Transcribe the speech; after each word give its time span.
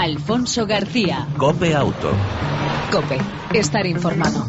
Alfonso 0.00 0.66
García. 0.66 1.28
Cope 1.36 1.74
Auto. 1.74 2.10
Cope, 2.90 3.18
estar 3.52 3.86
informado. 3.86 4.46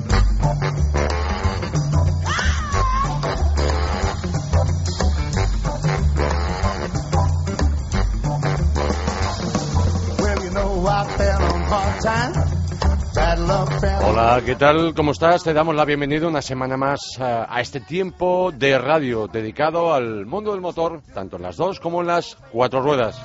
Hola, 14.06 14.42
¿qué 14.46 14.56
tal? 14.56 14.94
¿Cómo 14.94 15.12
estás? 15.12 15.44
Te 15.44 15.52
damos 15.52 15.76
la 15.76 15.84
bienvenida 15.84 16.30
una 16.30 16.42
semana 16.42 16.78
más 16.78 17.02
eh, 17.20 17.24
a 17.24 17.60
este 17.60 17.82
tiempo 17.82 18.54
de 18.54 18.78
radio 18.78 19.28
dedicado 19.28 19.94
al 19.94 20.26
mundo 20.26 20.54
del 20.54 20.62
motor, 20.62 21.02
tanto 21.14 21.36
en 21.36 21.42
las 21.42 21.58
dos 21.58 21.82
como 21.82 22.00
en 22.00 22.08
las 22.08 22.38
cuatro 22.54 22.82
ruedas. 22.82 23.20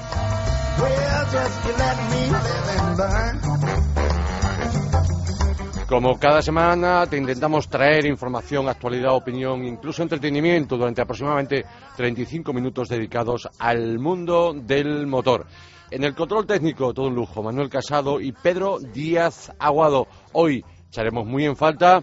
Como 5.88 6.18
cada 6.18 6.42
semana 6.42 7.06
te 7.06 7.16
intentamos 7.16 7.68
traer 7.68 8.06
información, 8.06 8.68
actualidad, 8.68 9.14
opinión, 9.14 9.64
incluso 9.64 10.02
entretenimiento 10.02 10.76
durante 10.76 11.02
aproximadamente 11.02 11.64
35 11.96 12.52
minutos 12.52 12.88
dedicados 12.88 13.48
al 13.58 13.98
mundo 13.98 14.52
del 14.52 15.06
motor. 15.06 15.46
En 15.90 16.02
el 16.02 16.14
control 16.14 16.46
técnico, 16.46 16.92
todo 16.92 17.06
un 17.06 17.14
lujo, 17.14 17.42
Manuel 17.42 17.68
Casado 17.68 18.20
y 18.20 18.32
Pedro 18.32 18.78
Díaz 18.80 19.52
Aguado. 19.60 20.08
Hoy 20.32 20.64
echaremos 20.88 21.24
muy 21.24 21.44
en 21.44 21.54
falta 21.54 22.02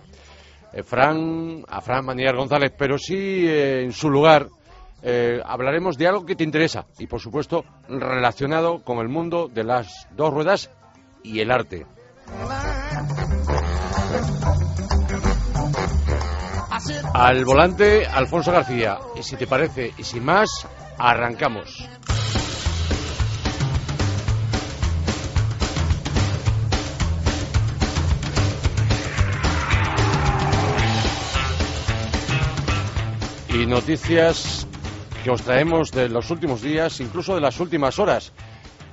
eh, 0.72 0.80
a 0.81 1.81
Fran 1.81 2.05
Manier 2.05 2.36
González, 2.36 2.72
pero 2.78 2.98
sí 2.98 3.45
eh, 3.45 3.84
en 3.84 3.92
su 3.92 4.09
lugar 4.09 4.48
eh, 5.05 5.41
hablaremos 5.45 5.98
de 5.98 6.07
algo 6.07 6.25
que 6.25 6.35
te 6.35 6.45
interesa 6.45 6.85
y, 6.98 7.07
por 7.07 7.20
supuesto, 7.20 7.66
relacionado 7.89 8.84
con 8.84 8.99
el 8.99 9.09
mundo 9.09 9.49
de 9.53 9.66
las 9.66 10.07
dos 10.16 10.34
ruedas 10.34 10.71
y 11.23 11.41
el 11.41 11.52
arte. 11.52 11.85
Al 17.13 17.44
volante, 17.44 18.05
Alfonso 18.08 18.52
García. 18.52 18.97
Y 19.17 19.23
si 19.23 19.36
te 19.36 19.45
parece, 19.45 19.91
y 19.97 20.03
sin 20.03 20.23
más, 20.23 20.50
arrancamos. 20.97 21.85
Y 33.50 33.67
noticias 33.67 34.66
que 35.23 35.31
os 35.31 35.41
traemos 35.41 35.91
de 35.91 36.09
los 36.09 36.29
últimos 36.31 36.61
días, 36.61 36.99
incluso 36.99 37.33
de 37.33 37.39
las 37.39 37.57
últimas 37.61 37.97
horas. 37.97 38.33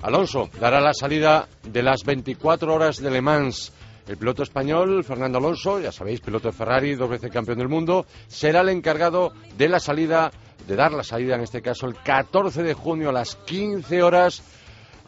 Alonso 0.00 0.48
dará 0.60 0.80
la 0.80 0.94
salida 0.94 1.48
de 1.64 1.82
las 1.82 2.04
24 2.04 2.72
horas 2.72 2.98
de 2.98 3.10
Le 3.10 3.20
Mans. 3.20 3.72
El 4.06 4.16
piloto 4.16 4.44
español, 4.44 5.02
Fernando 5.02 5.38
Alonso, 5.38 5.80
ya 5.80 5.90
sabéis, 5.90 6.20
piloto 6.20 6.48
de 6.48 6.56
Ferrari, 6.56 6.94
dos 6.94 7.10
veces 7.10 7.32
campeón 7.32 7.58
del 7.58 7.68
mundo, 7.68 8.06
será 8.28 8.60
el 8.60 8.68
encargado 8.68 9.32
de 9.58 9.68
la 9.68 9.80
salida, 9.80 10.30
de 10.68 10.76
dar 10.76 10.92
la 10.92 11.02
salida 11.02 11.34
en 11.34 11.40
este 11.40 11.62
caso 11.62 11.86
el 11.86 11.96
14 11.96 12.62
de 12.62 12.74
junio 12.74 13.08
a 13.08 13.12
las 13.12 13.34
15 13.34 14.00
horas 14.00 14.42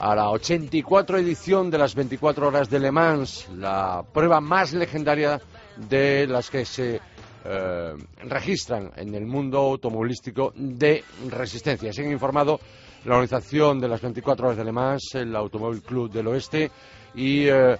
a 0.00 0.16
la 0.16 0.28
84 0.30 1.18
edición 1.18 1.70
de 1.70 1.78
las 1.78 1.94
24 1.94 2.48
horas 2.48 2.68
de 2.68 2.80
Le 2.80 2.90
Mans, 2.90 3.48
la 3.56 4.02
prueba 4.12 4.40
más 4.40 4.72
legendaria 4.72 5.40
de 5.76 6.26
las 6.26 6.50
que 6.50 6.64
se 6.64 7.00
eh, 7.44 7.94
registran 8.24 8.92
en 8.96 9.14
el 9.14 9.26
mundo 9.26 9.58
automovilístico 9.58 10.52
de 10.54 11.02
resistencia. 11.28 11.92
Se 11.92 12.02
han 12.02 12.12
informado 12.12 12.60
la 13.04 13.14
organización 13.14 13.80
de 13.80 13.88
las 13.88 14.00
24 14.00 14.46
horas 14.46 14.58
de 14.58 14.64
Le 14.64 14.72
Mans, 14.72 15.14
el 15.14 15.34
Automóvil 15.34 15.82
Club 15.82 16.10
del 16.10 16.28
Oeste, 16.28 16.70
y 17.14 17.46
eh, 17.48 17.76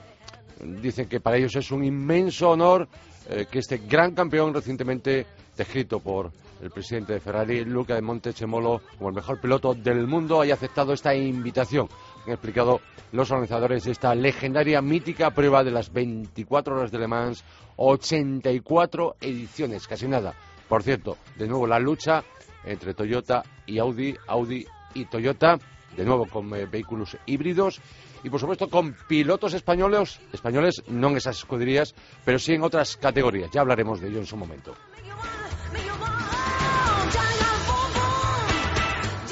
dicen 0.81 1.07
que 1.07 1.21
para 1.21 1.37
ellos 1.37 1.55
es 1.57 1.71
un 1.71 1.85
inmenso 1.85 2.51
honor 2.51 2.89
eh, 3.29 3.47
que 3.51 3.61
este 3.61 3.79
gran 3.79 4.15
campeón 4.15 4.53
recientemente 4.53 5.27
descrito 5.57 6.01
por 6.01 6.33
el 6.61 6.71
presidente 6.71 7.15
de 7.15 7.21
Ferrari, 7.21 7.65
Luca 7.65 7.95
de 7.95 8.03
Montechemolo, 8.03 8.83
como 8.97 9.11
el 9.11 9.15
mejor 9.15 9.41
piloto 9.41 9.75
del 9.75 10.07
mundo, 10.07 10.41
haya 10.41 10.55
aceptado 10.55 10.93
esta 10.93 11.15
invitación. 11.15 11.89
Han 12.27 12.33
explicado 12.33 12.81
los 13.13 13.31
organizadores 13.31 13.85
de 13.85 13.93
esta 13.93 14.15
legendaria, 14.15 14.81
mítica 14.81 15.31
prueba 15.31 15.65
de 15.65 15.71
las 15.71 15.93
24 15.93 16.77
horas 16.77 16.91
de 16.91 16.99
Le 16.99 17.09
Mans, 17.09 17.45
84 17.77 19.17
ediciones, 19.21 19.87
casi 19.87 20.07
nada. 20.07 20.35
Por 20.69 20.83
cierto, 20.83 21.19
de 21.37 21.47
nuevo 21.47 21.67
la 21.67 21.79
lucha 21.79 22.23
entre 22.65 22.95
Toyota 22.95 23.43
y 23.67 23.79
Audi, 23.79 24.17
Audi 24.29 24.65
y 24.95 25.05
Toyota, 25.07 25.59
de 25.97 26.05
nuevo 26.05 26.27
con 26.27 26.55
eh, 26.55 26.67
vehículos 26.67 27.17
híbridos 27.27 27.81
y 28.23 28.31
por 28.31 28.41
supuesto 28.41 28.69
con 28.69 28.95
pilotos 29.09 29.53
españoles, 29.55 30.21
españoles 30.33 30.83
no 30.89 31.09
en 31.11 31.17
esas 31.17 31.39
escuderías, 31.39 31.95
pero 32.25 32.39
sí 32.39 32.55
en 32.55 32.63
otras 32.63 32.97
categorías. 32.97 33.51
Ya 33.51 33.63
hablaremos 33.63 34.01
de 34.01 34.09
ello 34.09 34.19
en 34.19 34.27
su 34.27 34.37
momento. 34.37 34.75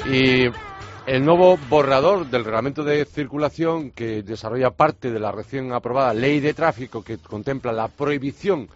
Y 0.05 0.49
el 1.07 1.25
nuevo 1.25 1.57
borrador 1.69 2.27
del 2.27 2.45
reglamento 2.45 2.83
de 2.83 3.05
circulación 3.05 3.91
que 3.91 4.21
desarrolla 4.21 4.69
parte 4.69 5.11
de 5.11 5.19
la 5.19 5.31
recién 5.31 5.73
aprobada 5.73 6.13
ley 6.13 6.39
de 6.39 6.53
tráfico 6.53 7.03
que 7.03 7.17
contempla 7.17 7.71
la 7.71 7.87
prohibición 7.87 8.69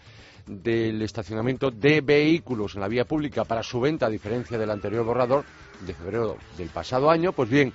del 0.48 1.02
estacionamiento 1.02 1.72
de 1.72 2.02
vehículos 2.02 2.76
en 2.76 2.82
la 2.82 2.88
vía 2.88 3.06
pública 3.06 3.46
para 3.46 3.64
su 3.64 3.80
venta, 3.80 4.08
a 4.08 4.10
diferencia 4.10 4.58
del 4.58 4.72
anterior 4.72 5.06
borrador 5.06 5.44
de 5.86 5.94
febrero 5.94 6.38
del 6.58 6.70
pasado 6.70 7.10
año, 7.10 7.32
pues 7.32 7.50
bien, 7.50 7.74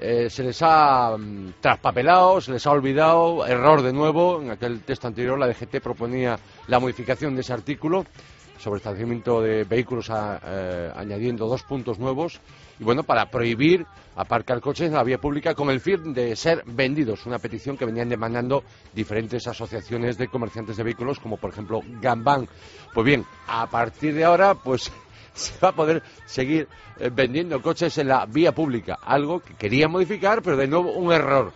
eh, 0.00 0.28
se 0.30 0.44
les 0.44 0.58
ha 0.62 1.16
mm, 1.16 1.54
traspapelado, 1.60 2.40
se 2.40 2.52
les 2.52 2.64
ha 2.66 2.70
olvidado, 2.70 3.46
error 3.46 3.82
de 3.82 3.92
nuevo. 3.92 4.40
En 4.40 4.50
aquel 4.50 4.80
texto 4.82 5.08
anterior 5.08 5.38
la 5.38 5.48
DGT 5.48 5.80
proponía 5.82 6.38
la 6.68 6.78
modificación 6.78 7.34
de 7.34 7.40
ese 7.40 7.52
artículo 7.52 8.04
sobre 8.58 8.78
estacionamiento 8.78 9.40
de 9.40 9.64
vehículos 9.64 10.10
eh, 10.10 10.92
añadiendo 10.94 11.46
dos 11.46 11.62
puntos 11.62 11.98
nuevos. 11.98 12.40
Y 12.78 12.84
bueno, 12.84 13.02
para 13.02 13.30
prohibir 13.30 13.86
aparcar 14.16 14.60
coches 14.60 14.88
en 14.88 14.94
la 14.94 15.04
vía 15.04 15.18
pública 15.18 15.54
con 15.54 15.70
el 15.70 15.80
fin 15.80 16.12
de 16.12 16.34
ser 16.34 16.64
vendidos, 16.66 17.24
una 17.26 17.38
petición 17.38 17.76
que 17.76 17.84
venían 17.84 18.08
demandando 18.08 18.64
diferentes 18.92 19.46
asociaciones 19.46 20.18
de 20.18 20.28
comerciantes 20.28 20.76
de 20.76 20.82
vehículos 20.82 21.20
como 21.20 21.36
por 21.36 21.50
ejemplo 21.50 21.80
Gambán. 22.00 22.48
Pues 22.92 23.06
bien, 23.06 23.24
a 23.46 23.68
partir 23.68 24.14
de 24.14 24.24
ahora 24.24 24.54
pues 24.54 24.90
se 25.34 25.58
va 25.60 25.68
a 25.68 25.74
poder 25.74 26.02
seguir 26.26 26.68
eh, 26.98 27.10
vendiendo 27.14 27.62
coches 27.62 27.96
en 27.98 28.08
la 28.08 28.26
vía 28.26 28.52
pública, 28.52 28.98
algo 29.02 29.40
que 29.40 29.54
quería 29.54 29.86
modificar, 29.86 30.42
pero 30.42 30.56
de 30.56 30.66
nuevo 30.66 30.92
un 30.92 31.12
error. 31.12 31.52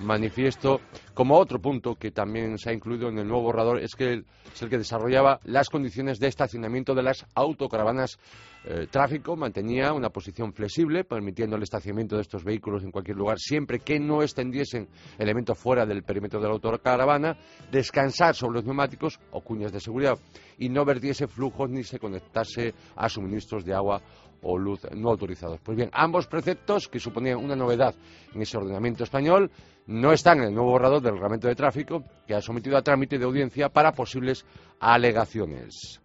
Manifiesto 0.00 0.80
como 1.14 1.38
otro 1.38 1.60
punto 1.60 1.94
que 1.94 2.10
también 2.10 2.58
se 2.58 2.70
ha 2.70 2.72
incluido 2.72 3.08
en 3.08 3.18
el 3.18 3.28
nuevo 3.28 3.44
borrador 3.44 3.78
es 3.78 3.94
que 3.94 4.24
es 4.52 4.62
el 4.62 4.68
que 4.68 4.78
desarrollaba 4.78 5.40
las 5.44 5.70
condiciones 5.70 6.18
de 6.18 6.26
estacionamiento 6.26 6.94
de 6.94 7.02
las 7.02 7.24
autocaravanas. 7.34 8.18
Eh, 8.66 8.88
tráfico 8.90 9.36
mantenía 9.36 9.92
una 9.92 10.08
posición 10.08 10.52
flexible, 10.52 11.04
permitiendo 11.04 11.56
el 11.56 11.62
estacionamiento 11.62 12.16
de 12.16 12.22
estos 12.22 12.42
vehículos 12.44 12.82
en 12.82 12.90
cualquier 12.90 13.16
lugar, 13.16 13.38
siempre 13.38 13.78
que 13.78 14.00
no 14.00 14.22
extendiesen 14.22 14.88
elementos 15.18 15.58
fuera 15.58 15.86
del 15.86 16.02
perímetro 16.02 16.40
de 16.40 16.48
la 16.48 16.54
autocaravana, 16.54 17.36
descansar 17.70 18.34
sobre 18.34 18.56
los 18.56 18.64
neumáticos 18.64 19.20
o 19.30 19.40
cuñas 19.42 19.70
de 19.70 19.80
seguridad 19.80 20.18
y 20.58 20.68
no 20.68 20.84
vertiese 20.84 21.28
flujos 21.28 21.70
ni 21.70 21.84
se 21.84 21.98
conectase 21.98 22.74
a 22.96 23.08
suministros 23.08 23.64
de 23.64 23.74
agua 23.74 24.02
o 24.44 24.58
luz 24.58 24.80
no 24.94 25.10
autorizados. 25.10 25.60
Pues 25.60 25.76
bien, 25.76 25.90
ambos 25.92 26.26
preceptos, 26.26 26.88
que 26.88 27.00
suponían 27.00 27.38
una 27.38 27.56
novedad 27.56 27.94
en 28.34 28.42
ese 28.42 28.56
ordenamiento 28.56 29.04
español, 29.04 29.50
no 29.86 30.12
están 30.12 30.38
en 30.38 30.44
el 30.44 30.54
nuevo 30.54 30.70
borrador 30.70 31.02
del 31.04 31.14
reglamento 31.14 31.48
de 31.48 31.54
tráfico 31.54 32.02
que 32.26 32.34
ha 32.34 32.40
sometido 32.40 32.76
a 32.76 32.82
trámite 32.82 33.18
de 33.18 33.24
audiencia 33.24 33.68
para 33.68 33.92
posibles 33.92 34.44
alegaciones. 34.80 36.00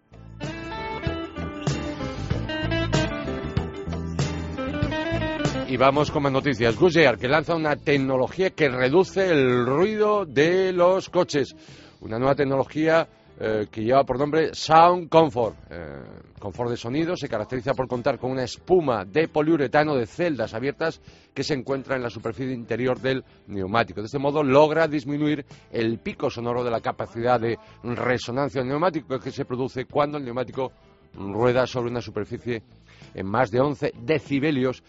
Y 5.68 5.76
vamos 5.76 6.10
con 6.10 6.24
más 6.24 6.32
noticias. 6.32 6.76
Goodyear, 6.76 7.16
que 7.16 7.28
lanza 7.28 7.54
una 7.54 7.76
tecnología 7.76 8.50
que 8.50 8.68
reduce 8.68 9.30
el 9.30 9.64
ruido 9.64 10.26
de 10.26 10.72
los 10.72 11.08
coches. 11.08 11.54
Una 12.00 12.18
nueva 12.18 12.34
tecnología 12.34 13.08
eh, 13.42 13.68
que 13.70 13.82
lleva 13.82 14.04
por 14.04 14.18
nombre 14.18 14.50
Sound 14.52 15.08
Comfort. 15.08 15.56
Eh, 15.70 16.02
confort 16.38 16.68
de 16.68 16.76
sonido 16.76 17.16
se 17.16 17.26
caracteriza 17.26 17.72
por 17.72 17.88
contar 17.88 18.18
con 18.18 18.30
una 18.30 18.44
espuma 18.44 19.06
de 19.06 19.28
poliuretano 19.28 19.96
de 19.96 20.04
celdas 20.04 20.52
abiertas 20.52 21.00
que 21.32 21.42
se 21.42 21.54
encuentra 21.54 21.96
en 21.96 22.02
la 22.02 22.10
superficie 22.10 22.52
interior 22.52 23.00
del 23.00 23.24
neumático. 23.46 24.02
De 24.02 24.06
este 24.06 24.18
modo 24.18 24.42
logra 24.42 24.86
disminuir 24.88 25.46
el 25.70 25.98
pico 26.00 26.28
sonoro 26.28 26.62
de 26.62 26.70
la 26.70 26.82
capacidad 26.82 27.40
de 27.40 27.58
resonancia 27.82 28.60
del 28.60 28.68
neumático 28.68 29.18
que 29.18 29.30
se 29.30 29.46
produce 29.46 29.86
cuando 29.86 30.18
el 30.18 30.24
neumático 30.24 30.72
rueda 31.14 31.66
sobre 31.66 31.90
una 31.90 32.02
superficie 32.02 32.62
en 33.14 33.26
más 33.26 33.50
de 33.50 33.60
11 33.60 33.94
decibelios 34.02 34.82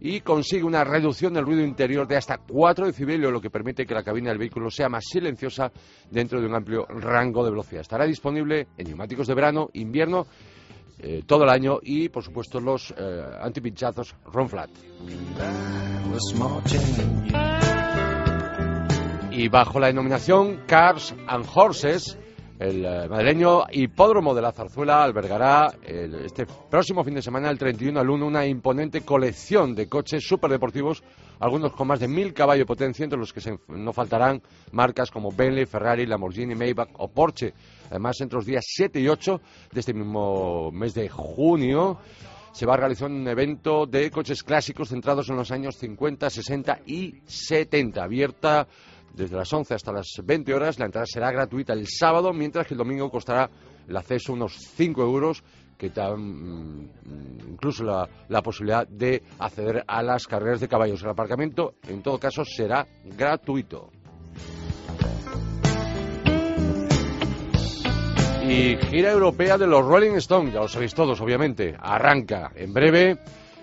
y 0.00 0.20
consigue 0.20 0.64
una 0.64 0.82
reducción 0.82 1.34
del 1.34 1.44
ruido 1.44 1.62
interior 1.62 2.06
de 2.06 2.16
hasta 2.16 2.38
4 2.38 2.86
decibelios, 2.86 3.30
lo 3.30 3.40
que 3.40 3.50
permite 3.50 3.84
que 3.84 3.94
la 3.94 4.02
cabina 4.02 4.30
del 4.30 4.38
vehículo 4.38 4.70
sea 4.70 4.88
más 4.88 5.04
silenciosa 5.06 5.70
dentro 6.10 6.40
de 6.40 6.46
un 6.46 6.54
amplio 6.54 6.86
rango 6.86 7.44
de 7.44 7.50
velocidad. 7.50 7.82
Estará 7.82 8.06
disponible 8.06 8.68
en 8.78 8.86
neumáticos 8.88 9.26
de 9.26 9.34
verano, 9.34 9.68
invierno, 9.74 10.26
eh, 10.98 11.22
todo 11.26 11.44
el 11.44 11.50
año 11.50 11.78
y, 11.82 12.08
por 12.08 12.22
supuesto, 12.22 12.60
los 12.60 12.94
eh, 12.96 13.22
antipinchazos 13.40 14.14
Ron 14.24 14.48
Flat. 14.48 14.70
Y 19.30 19.48
bajo 19.48 19.80
la 19.80 19.86
denominación 19.86 20.64
Cars 20.66 21.14
and 21.26 21.46
Horses, 21.54 22.18
el 22.60 22.84
eh, 22.84 23.08
madrileño 23.08 23.64
hipódromo 23.72 24.34
de 24.34 24.42
la 24.42 24.52
Zarzuela 24.52 25.02
albergará 25.02 25.72
este 25.82 26.44
próximo 26.44 27.02
fin 27.02 27.14
de 27.14 27.22
semana, 27.22 27.48
el 27.48 27.56
31 27.56 27.98
al 27.98 28.10
1, 28.10 28.26
una 28.26 28.46
imponente 28.46 29.00
colección 29.00 29.74
de 29.74 29.88
coches 29.88 30.22
superdeportivos, 30.28 31.02
algunos 31.38 31.72
con 31.72 31.88
más 31.88 32.00
de 32.00 32.08
mil 32.08 32.34
caballos 32.34 32.66
potencia, 32.66 33.02
entre 33.02 33.18
los 33.18 33.32
que 33.32 33.40
no 33.68 33.94
faltarán 33.94 34.42
marcas 34.72 35.10
como 35.10 35.32
Bentley, 35.32 35.64
Ferrari, 35.64 36.04
Lamborghini, 36.04 36.54
Maybach 36.54 36.90
o 36.98 37.08
Porsche. 37.08 37.54
Además, 37.88 38.20
entre 38.20 38.36
los 38.36 38.44
días 38.44 38.64
7 38.68 39.00
y 39.00 39.08
8 39.08 39.40
de 39.72 39.80
este 39.80 39.94
mismo 39.94 40.70
mes 40.70 40.92
de 40.92 41.08
junio, 41.08 41.98
se 42.52 42.66
va 42.66 42.74
a 42.74 42.76
realizar 42.76 43.10
un 43.10 43.26
evento 43.26 43.86
de 43.86 44.10
coches 44.10 44.42
clásicos 44.42 44.90
centrados 44.90 45.30
en 45.30 45.36
los 45.36 45.50
años 45.50 45.76
50, 45.76 46.28
60 46.28 46.80
y 46.84 47.22
70, 47.24 48.02
abierta 48.02 48.68
desde 49.14 49.36
las 49.36 49.52
11 49.52 49.74
hasta 49.74 49.92
las 49.92 50.20
20 50.22 50.54
horas. 50.54 50.78
La 50.78 50.86
entrada 50.86 51.06
será 51.06 51.30
gratuita 51.30 51.72
el 51.72 51.86
sábado, 51.86 52.32
mientras 52.32 52.66
que 52.66 52.74
el 52.74 52.78
domingo 52.78 53.10
costará 53.10 53.50
el 53.88 53.96
acceso 53.96 54.32
unos 54.32 54.54
5 54.56 55.02
euros, 55.02 55.42
que 55.76 55.90
dan 55.90 56.20
mm, 56.20 56.90
incluso 57.48 57.84
la, 57.84 58.08
la, 58.28 58.42
posibilidad 58.42 58.86
de 58.86 59.22
acceder 59.38 59.82
a 59.86 60.02
las 60.02 60.26
carreras 60.26 60.60
de 60.60 60.68
caballos. 60.68 61.02
El 61.02 61.10
aparcamiento, 61.10 61.74
en 61.88 62.02
todo 62.02 62.18
caso, 62.18 62.44
será 62.44 62.86
gratuito. 63.04 63.90
Y 68.42 68.76
gira 68.76 69.12
europea 69.12 69.56
de 69.56 69.66
los 69.66 69.84
Rolling 69.86 70.16
Stones, 70.16 70.52
ya 70.52 70.60
lo 70.60 70.68
sabéis 70.68 70.92
todos, 70.92 71.20
obviamente. 71.20 71.76
Arranca 71.78 72.50
en 72.56 72.72
breve 72.72 73.18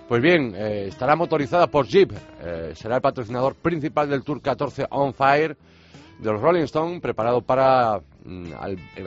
pues 0.08 0.22
bien, 0.22 0.54
eh, 0.56 0.86
estará 0.88 1.16
motorizada 1.16 1.68
por 1.68 1.86
Jeep, 1.86 2.12
eh, 2.42 2.72
será 2.76 2.96
el 2.96 3.02
patrocinador 3.02 3.56
principal 3.56 4.10
del 4.10 4.24
Tour 4.24 4.42
14 4.42 4.86
On 4.92 5.14
Fire 5.14 5.58
de 6.20 6.32
los 6.32 6.42
Rolling 6.42 6.64
Stones, 6.64 7.02
preparado 7.02 7.42
para 7.42 8.00
mm, 8.24 8.54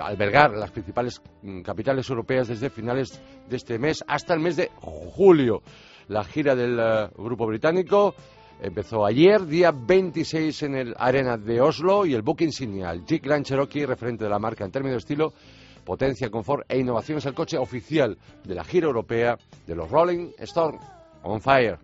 albergar 0.00 0.52
las 0.52 0.70
principales 0.70 1.22
mm, 1.42 1.62
capitales 1.62 2.08
europeas 2.08 2.48
desde 2.48 2.68
finales 2.68 3.20
de 3.48 3.56
este 3.56 3.78
mes 3.78 4.04
hasta 4.06 4.34
el 4.34 4.40
mes 4.40 4.56
de 4.56 4.70
julio. 4.80 5.62
La 6.08 6.22
gira 6.22 6.54
del 6.54 6.78
eh, 6.78 7.08
grupo 7.16 7.46
británico 7.46 8.14
empezó 8.60 9.06
ayer, 9.06 9.46
día 9.46 9.72
26 9.72 10.62
en 10.64 10.74
el 10.74 10.94
Arena 10.98 11.38
de 11.38 11.62
Oslo, 11.62 12.04
y 12.04 12.12
el 12.12 12.22
book 12.22 12.42
insignia, 12.42 12.90
el 12.90 13.06
Jeep 13.06 13.24
Grand 13.24 13.44
Cherokee, 13.44 13.86
referente 13.86 14.24
de 14.24 14.30
la 14.30 14.38
marca 14.38 14.66
en 14.66 14.70
términos 14.70 14.96
de 14.96 14.98
estilo, 14.98 15.32
Potencia, 15.84 16.30
confort 16.30 16.64
e 16.68 16.78
innovación 16.78 17.18
es 17.18 17.26
el 17.26 17.34
coche 17.34 17.58
oficial 17.58 18.16
de 18.44 18.54
la 18.54 18.64
gira 18.64 18.86
europea 18.86 19.38
de 19.66 19.74
los 19.74 19.90
Rolling 19.90 20.30
Stones. 20.38 20.80
On 21.22 21.40
fire. 21.40 21.78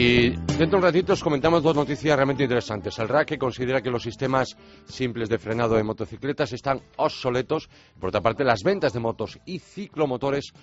Y 0.00 0.30
dentro 0.30 0.66
de 0.70 0.76
un 0.76 0.82
ratito 0.82 1.12
os 1.12 1.22
comentamos 1.22 1.62
dos 1.62 1.76
noticias 1.76 2.16
realmente 2.16 2.42
interesantes. 2.42 2.98
El 2.98 3.08
RAC 3.08 3.36
considera 3.36 3.82
que 3.82 3.90
los 3.90 4.02
sistemas 4.02 4.56
simples 4.86 5.28
de 5.28 5.38
frenado 5.38 5.74
de 5.74 5.82
motocicletas 5.82 6.54
están 6.54 6.80
obsoletos. 6.96 7.68
Por 7.98 8.08
otra 8.08 8.22
parte, 8.22 8.42
las 8.42 8.62
ventas 8.62 8.94
de 8.94 9.00
motos 9.00 9.38
y 9.44 9.58
ciclomotores 9.58 10.54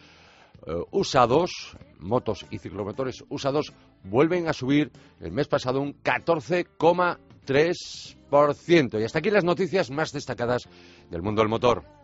eh, 0.65 0.74
usados, 0.92 1.77
motos 2.00 2.45
y 2.50 2.59
ciclomotores 2.59 3.25
usados, 3.30 3.74
vuelven 4.04 4.48
a 4.48 4.54
subir 4.54 4.92
el 5.19 5.31
mes 5.31 5.48
pasado 5.48 5.81
un 5.81 6.01
14,3%. 6.04 9.00
Y 9.00 9.04
hasta 9.04 9.19
aquí 9.19 9.30
las 9.30 9.44
noticias 9.44 9.92
más 9.92 10.12
destacadas 10.12 10.68
del 11.09 11.21
mundo 11.21 11.42
del 11.42 11.50
motor. 11.50 11.97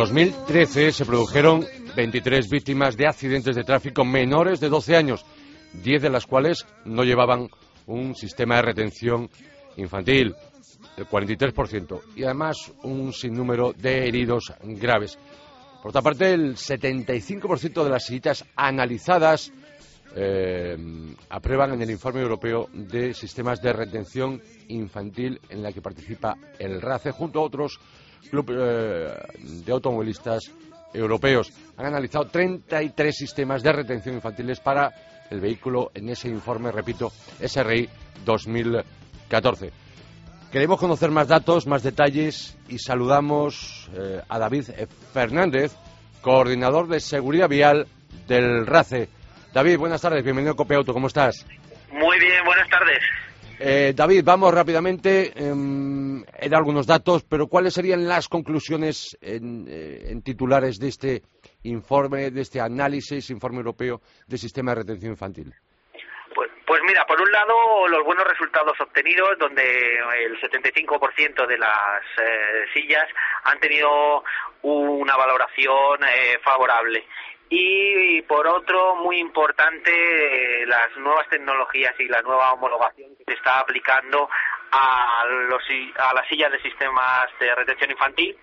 2013 0.00 0.92
se 0.92 1.04
produjeron 1.04 1.66
23 1.94 2.48
víctimas 2.48 2.96
de 2.96 3.06
accidentes 3.06 3.54
de 3.54 3.64
tráfico 3.64 4.02
menores 4.02 4.58
de 4.58 4.70
12 4.70 4.96
años, 4.96 5.26
10 5.74 6.00
de 6.00 6.08
las 6.08 6.24
cuales 6.24 6.66
no 6.86 7.04
llevaban 7.04 7.50
un 7.84 8.14
sistema 8.14 8.56
de 8.56 8.62
retención 8.62 9.28
infantil, 9.76 10.34
el 10.96 11.06
43%, 11.06 12.00
y 12.16 12.24
además 12.24 12.72
un 12.82 13.12
sinnúmero 13.12 13.74
de 13.74 14.08
heridos 14.08 14.54
graves. 14.62 15.18
Por 15.82 15.90
otra 15.90 16.00
parte, 16.00 16.32
el 16.32 16.56
75% 16.56 17.84
de 17.84 17.90
las 17.90 18.06
citas 18.06 18.46
analizadas 18.56 19.52
eh, 20.16 20.78
aprueban 21.28 21.74
en 21.74 21.82
el 21.82 21.90
informe 21.90 22.22
europeo 22.22 22.70
de 22.72 23.12
sistemas 23.12 23.60
de 23.60 23.74
retención 23.74 24.40
infantil 24.68 25.38
en 25.50 25.62
la 25.62 25.72
que 25.72 25.82
participa 25.82 26.38
el 26.58 26.80
RACE 26.80 27.10
junto 27.10 27.40
a 27.40 27.42
otros 27.42 27.78
Club 28.28 28.50
eh, 28.50 29.14
de 29.42 29.72
Automovilistas 29.72 30.50
Europeos. 30.92 31.52
Han 31.76 31.86
analizado 31.86 32.26
33 32.26 33.16
sistemas 33.16 33.62
de 33.62 33.72
retención 33.72 34.16
infantiles 34.16 34.60
para 34.60 34.92
el 35.30 35.40
vehículo 35.40 35.90
en 35.94 36.08
ese 36.08 36.28
informe, 36.28 36.72
repito, 36.72 37.12
SRI 37.40 37.88
2014. 38.24 39.70
Queremos 40.50 40.80
conocer 40.80 41.10
más 41.10 41.28
datos, 41.28 41.66
más 41.68 41.84
detalles 41.84 42.58
y 42.68 42.78
saludamos 42.78 43.88
eh, 43.96 44.20
a 44.28 44.38
David 44.38 44.64
Fernández, 45.12 45.72
coordinador 46.20 46.88
de 46.88 46.98
seguridad 46.98 47.48
vial 47.48 47.86
del 48.26 48.66
RACE. 48.66 49.08
David, 49.54 49.78
buenas 49.78 50.00
tardes, 50.00 50.24
bienvenido 50.24 50.52
a 50.52 50.56
Copia 50.56 50.76
Auto, 50.78 50.92
¿cómo 50.92 51.06
estás? 51.06 51.46
Muy 51.92 52.18
bien, 52.18 52.44
buenas 52.44 52.68
tardes. 52.68 52.98
Eh, 53.62 53.92
David, 53.94 54.22
vamos 54.24 54.54
rápidamente. 54.54 55.32
en 55.36 56.24
em, 56.40 56.54
algunos 56.54 56.86
datos, 56.86 57.24
pero 57.28 57.46
¿cuáles 57.46 57.74
serían 57.74 58.08
las 58.08 58.26
conclusiones 58.26 59.18
eh, 59.20 59.36
en, 59.36 60.22
titulares 60.22 60.78
de 60.78 60.88
este 60.88 61.22
informe, 61.64 62.30
de 62.30 62.40
este 62.40 62.58
análisis, 62.58 63.28
informe 63.28 63.58
europeo 63.58 64.00
de 64.26 64.38
sistema 64.38 64.70
de 64.70 64.80
retención 64.80 65.12
infantil? 65.12 65.52
Pues, 66.34 66.50
pues 66.66 66.80
mira, 66.86 67.04
por 67.04 67.20
un 67.20 67.30
lado, 67.30 67.86
los 67.88 68.02
buenos 68.02 68.24
resultados 68.26 68.80
obtenidos, 68.80 69.36
donde 69.38 69.62
el 70.24 70.40
75% 70.40 71.46
de 71.46 71.58
las 71.58 72.00
eh, 72.16 72.64
sillas 72.72 73.08
han 73.44 73.60
tenido 73.60 74.24
una 74.62 75.16
valoración 75.16 75.98
favorable 76.42 77.04
y 77.52 78.22
por 78.22 78.46
otro, 78.46 78.94
muy 78.94 79.18
importante, 79.18 80.64
las 80.66 80.96
nuevas 80.98 81.28
tecnologías 81.28 81.98
y 81.98 82.06
la 82.06 82.22
nueva 82.22 82.52
homologación 82.52 83.10
que 83.16 83.24
se 83.26 83.32
está 83.32 83.58
aplicando 83.58 84.28
a, 84.70 85.24
los, 85.26 85.62
a 85.98 86.14
las 86.14 86.28
sillas 86.28 86.52
de 86.52 86.62
sistemas 86.62 87.26
de 87.40 87.52
retención 87.52 87.90
infantil, 87.90 88.38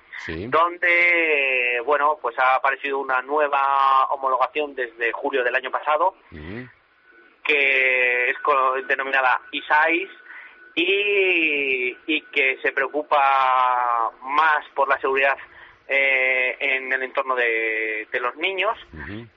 donde, 0.49 1.81
bueno, 1.85 2.19
pues 2.21 2.37
ha 2.37 2.55
aparecido 2.55 2.99
una 2.99 3.21
nueva 3.21 4.07
homologación 4.09 4.75
desde 4.75 5.13
julio 5.13 5.41
del 5.41 5.55
año 5.55 5.71
pasado, 5.71 6.15
que 7.45 8.29
es 8.29 8.37
denominada 8.89 9.39
ISAIS, 9.51 10.09
y, 10.75 11.97
y 12.07 12.21
que 12.33 12.57
se 12.61 12.73
preocupa 12.73 14.11
más 14.21 14.67
por 14.75 14.89
la 14.89 14.99
seguridad 14.99 15.37
eh, 15.89 16.57
en 16.59 16.91
el 16.91 17.01
entorno 17.01 17.33
de, 17.33 18.07
los 18.19 18.35
niños, 18.35 18.77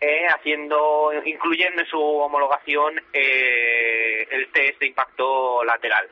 eh, 0.00 0.26
haciendo, 0.28 1.12
incluyendo 1.24 1.82
en 1.82 1.86
su 1.86 2.00
homologación 2.00 2.98
eh, 3.12 4.26
el 4.28 4.50
test 4.50 4.80
de 4.80 4.86
impacto 4.88 5.62
lateral. 5.62 6.08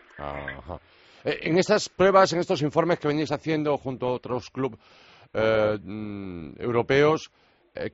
En 1.24 1.58
estas 1.58 1.88
pruebas, 1.88 2.32
en 2.32 2.38
estos 2.38 2.62
informes 2.62 3.00
que 3.00 3.08
venís 3.08 3.32
haciendo 3.32 3.76
junto 3.78 4.06
a 4.06 4.12
otros 4.12 4.50
clubes 4.50 4.78
mm, 5.32 6.60
europeos, 6.60 7.32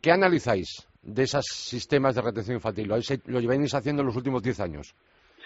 ¿qué 0.03 0.13
analizáis 0.13 0.87
de 1.03 1.23
esos 1.23 1.47
sistemas 1.47 2.15
de 2.15 2.23
retención 2.23 2.57
infantil? 2.57 2.89
¿Lo, 2.89 2.97
lo 2.97 3.49
venís 3.49 3.75
haciendo 3.75 4.03
en 4.03 4.07
los 4.07 4.17
últimos 4.17 4.43
10 4.43 4.61
años? 4.61 4.95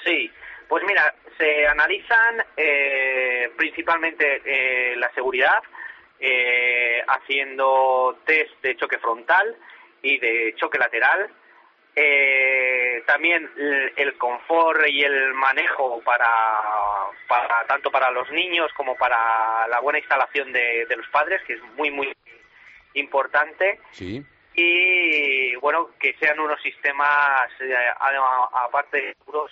Sí, 0.05 0.29
pues 0.69 0.83
mira, 0.85 1.15
se 1.39 1.65
analizan 1.69 2.45
principalmente 3.57 4.43
la 4.97 5.13
seguridad, 5.15 5.63
eh, 6.21 7.03
haciendo 7.07 8.19
test 8.25 8.61
de 8.63 8.77
choque 8.77 8.99
frontal 8.99 9.57
y 10.03 10.19
de 10.19 10.55
choque 10.57 10.79
lateral. 10.79 11.31
Eh, 11.95 13.03
también 13.07 13.51
el, 13.97 14.17
confort 14.19 14.89
y 14.89 15.03
el 15.03 15.35
manejo 15.35 16.01
para, 16.05 16.29
para, 17.27 17.67
tanto 17.67 17.91
para 17.91 18.11
los 18.11 18.31
niños 18.31 18.71
como 18.77 18.97
para 18.97 19.67
la 19.69 19.81
buena 19.81 19.99
instalación 19.99 20.53
de, 20.53 20.87
los 20.97 21.09
padres, 21.09 21.43
que 21.45 21.55
es 21.55 21.63
muy, 21.77 21.91
muy 21.91 22.13
importante. 22.95 23.81
Y 24.55 25.55
bueno, 25.57 25.91
que 26.01 26.15
sean 26.21 26.39
unos 26.39 26.61
sistemas, 26.63 27.49
eh, 27.61 27.75
aparte 28.53 29.03
de 29.03 29.15
seguros, 29.15 29.51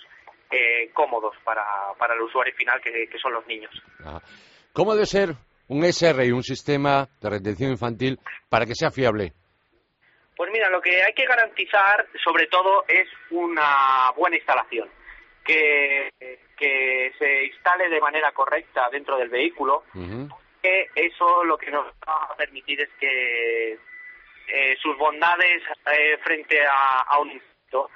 cómodos 0.93 1.35
para, 1.43 1.65
para 1.97 2.13
el 2.13 2.21
usuario 2.21 2.53
final, 2.55 2.79
que, 2.81 3.09
son 3.21 3.33
los 3.33 3.45
niños. 3.47 3.71
¿Cómo 4.73 4.93
debe 4.93 5.05
ser 5.05 5.35
un 5.69 5.83
SRI, 5.83 6.31
un 6.31 6.43
sistema 6.43 7.07
de 7.21 7.29
retención 7.29 7.71
infantil, 7.71 8.19
para 8.49 8.65
que 8.65 8.75
sea 8.75 8.91
fiable? 8.91 9.33
Pues 10.35 10.51
mira, 10.51 10.69
lo 10.69 10.81
que 10.81 11.01
hay 11.01 11.13
que 11.13 11.25
garantizar, 11.25 12.07
sobre 12.23 12.47
todo, 12.47 12.85
es 12.87 13.07
una 13.31 14.11
buena 14.15 14.35
instalación. 14.35 14.89
Que, 15.43 16.09
que 16.57 17.13
se 17.17 17.45
instale 17.45 17.87
de 17.87 18.01
manera 18.01 18.33
correcta 18.33 18.89
dentro 18.91 19.17
del 19.17 19.29
vehículo, 19.29 19.83
que 20.61 20.89
eso 20.93 21.43
lo 21.45 21.57
que 21.57 21.71
nos 21.71 21.85
va 21.85 22.27
a 22.29 22.35
permitir 22.35 22.81
es 22.81 22.89
que 22.99 23.79
eh, 24.47 24.77
sus 24.81 24.97
bondades 24.97 25.61
eh, 25.91 26.17
frente 26.23 26.59
a, 26.65 27.19
un 27.19 27.31
insecto 27.31 27.89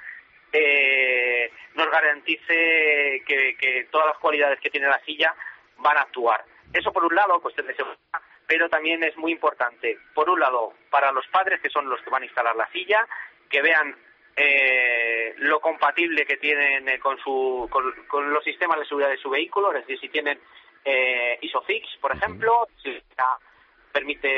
eh, 0.52 1.50
nos 1.74 1.90
garantice 1.90 3.22
que, 3.26 3.86
todas 3.90 4.08
las 4.08 4.18
cualidades 4.18 4.60
que 4.60 4.70
tiene 4.70 4.86
la 4.86 5.00
silla 5.04 5.34
van 5.78 5.96
a 5.96 6.02
actuar. 6.02 6.44
Eso 6.72 6.92
por 6.92 7.04
un 7.04 7.14
lado, 7.14 7.40
cuestión 7.40 7.66
de 7.66 7.74
seguridad, 7.74 7.98
pero 8.46 8.68
también 8.68 9.02
es 9.04 9.16
muy 9.16 9.32
importante, 9.32 9.98
por 10.14 10.28
un 10.30 10.40
lado, 10.40 10.72
para 10.90 11.12
los 11.12 11.26
padres 11.28 11.60
que 11.60 11.70
son 11.70 11.88
los 11.88 12.00
que 12.02 12.10
van 12.10 12.22
a 12.22 12.26
instalar 12.26 12.56
la 12.56 12.68
silla, 12.70 13.06
que 13.48 13.62
vean 13.62 13.96
lo 15.36 15.60
compatible 15.60 16.24
que 16.24 16.38
tienen 16.38 16.98
con, 17.00 17.18
su, 17.18 17.68
con, 17.70 18.32
los 18.32 18.42
sistemas 18.42 18.78
de 18.78 18.86
seguridad 18.86 19.10
de 19.10 19.18
su 19.18 19.28
vehículo, 19.28 19.70
es 19.72 19.86
decir, 19.86 20.00
si 20.00 20.08
tienen 20.08 20.40
ISOFIX, 21.42 21.98
por 22.00 22.16
ejemplo, 22.16 22.66
si 22.82 22.90
está 22.90 23.38
permite 23.92 24.28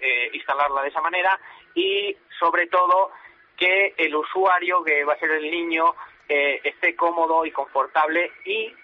eh, 0.00 0.30
instalarla 0.32 0.82
de 0.82 0.88
esa 0.88 1.00
manera 1.00 1.38
y 1.74 2.16
sobre 2.40 2.66
todo 2.66 3.10
que 3.56 3.94
el 3.96 4.14
usuario, 4.16 4.82
que 4.82 5.04
va 5.04 5.12
a 5.12 5.18
ser 5.18 5.30
el 5.30 5.48
niño, 5.48 5.94
eh, 6.28 6.60
esté 6.64 6.96
cómodo 6.96 7.44
y 7.44 7.52
confortable 7.52 8.32
y 8.44 8.74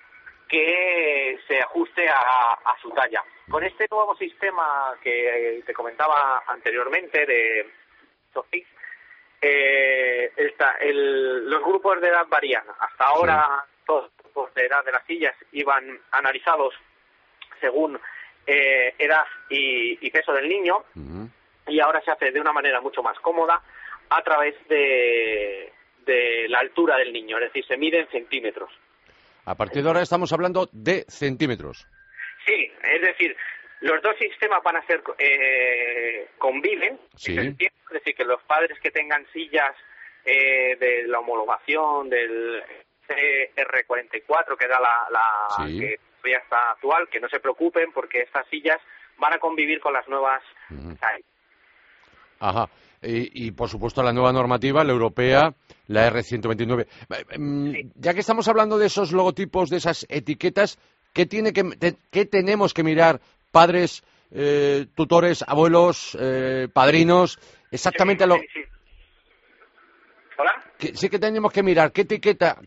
que 0.50 1.38
se 1.46 1.60
ajuste 1.60 2.08
a, 2.08 2.74
su 2.82 2.90
talla. 2.90 3.22
Con 3.48 3.62
este 3.62 3.86
nuevo 3.90 4.16
sistema 4.16 4.94
que 5.02 5.62
te 5.64 5.72
comentaba 5.72 6.42
anteriormente 6.46 7.24
de 7.24 7.70
Sofix, 8.32 8.66
eh, 9.40 10.32
los 10.74 11.64
grupos 11.64 12.00
de 12.00 12.08
edad 12.08 12.26
varían. 12.28 12.64
Hasta 12.78 13.04
ahora 13.04 13.64
todos 13.86 14.04
los 14.04 14.16
grupos 14.18 14.54
de 14.54 14.66
edad 14.66 14.84
de 14.84 14.92
las 14.92 15.04
sillas 15.06 15.34
iban 15.52 16.00
analizados 16.10 16.74
según 17.60 17.98
eh, 18.46 18.94
edad 18.98 19.24
y, 19.48 20.10
peso 20.10 20.32
del 20.32 20.48
niño 20.48 20.84
y 21.68 21.80
ahora 21.80 22.00
se 22.02 22.10
hace 22.10 22.32
de 22.32 22.40
una 22.40 22.52
manera 22.52 22.80
mucho 22.80 23.02
más 23.02 23.18
cómoda 23.20 23.62
a 24.08 24.22
través 24.22 24.56
de, 24.68 25.72
la 26.48 26.58
altura 26.58 26.96
del 26.96 27.12
niño, 27.12 27.36
es 27.38 27.44
decir, 27.44 27.64
se 27.66 27.76
mide 27.76 28.00
en 28.00 28.08
centímetros. 28.08 28.72
A 29.50 29.56
partir 29.56 29.82
de 29.82 29.88
ahora 29.88 30.02
estamos 30.02 30.32
hablando 30.32 30.68
de 30.70 31.04
centímetros. 31.08 31.84
Sí, 32.46 32.70
es 32.84 33.00
decir, 33.00 33.36
los 33.80 34.00
dos 34.00 34.14
sistemas 34.16 34.62
van 34.62 34.76
a 34.76 34.86
ser 34.86 35.02
eh, 35.18 36.28
conviven, 36.38 37.00
es 37.16 37.24
decir, 37.24 38.14
que 38.14 38.24
los 38.24 38.40
padres 38.44 38.78
que 38.78 38.92
tengan 38.92 39.26
sillas 39.32 39.74
eh, 40.24 40.76
de 40.78 41.08
la 41.08 41.18
homologación 41.18 42.08
del 42.08 42.62
CR44 43.08 44.56
que 44.56 44.68
da 44.68 44.78
la, 44.78 45.08
la 45.10 45.68
ya 45.68 46.38
está 46.38 46.70
actual, 46.70 47.08
que 47.08 47.18
no 47.18 47.28
se 47.28 47.40
preocupen 47.40 47.90
porque 47.90 48.20
estas 48.20 48.46
sillas 48.46 48.78
van 49.18 49.32
a 49.32 49.38
convivir 49.38 49.80
con 49.80 49.92
las 49.92 50.06
nuevas. 50.06 50.44
Ajá. 52.38 52.68
Y, 53.02 53.52
por 53.52 53.70
supuesto 53.70 54.02
la 54.02 54.12
nueva 54.12 54.32
normativa, 54.32 54.84
la 54.84 54.92
europea, 54.92 55.54
la 55.86 56.10
R129. 56.10 56.86
Mm, 57.38 57.74
ya 57.94 58.12
que 58.12 58.20
estamos 58.20 58.46
hablando 58.48 58.76
de 58.76 58.86
esos 58.86 59.12
logotipos, 59.12 59.70
de 59.70 59.78
esas 59.78 60.04
etiquetas, 60.10 60.78
¿qué, 61.14 61.24
tiene 61.24 61.54
que, 61.54 61.96
qué 62.10 62.26
tenemos 62.26 62.74
que 62.74 62.82
mirar 62.82 63.20
padres, 63.50 64.02
eh, 64.30 64.86
tutores, 64.94 65.42
abuelos, 65.46 66.16
eh, 66.20 66.68
padrinos? 66.70 67.38
Exactamente 67.70 68.26
lo. 68.26 68.36
Sí, 68.36 68.60
¿Hola? 70.36 70.52
sí 70.94 71.08
que 71.08 71.18
tenemos 71.18 71.52
que 71.52 71.62
mirar 71.62 71.92
qué 71.92 72.02
etiqueta 72.02 72.58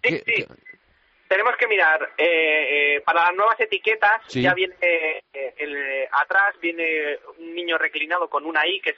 tenemos 1.33 1.57
que 1.57 1.67
mirar 1.67 2.13
eh, 2.15 2.97
eh, 2.97 3.01
para 3.01 3.25
las 3.25 3.35
nuevas 3.35 3.59
etiquetas 3.59 4.21
ya 4.27 4.53
viene 4.53 4.75
eh, 4.81 6.07
atrás 6.11 6.53
viene 6.61 7.17
un 7.39 7.55
niño 7.55 7.75
reclinado 7.79 8.29
con 8.29 8.45
una 8.45 8.67
I 8.67 8.79
que 8.79 8.93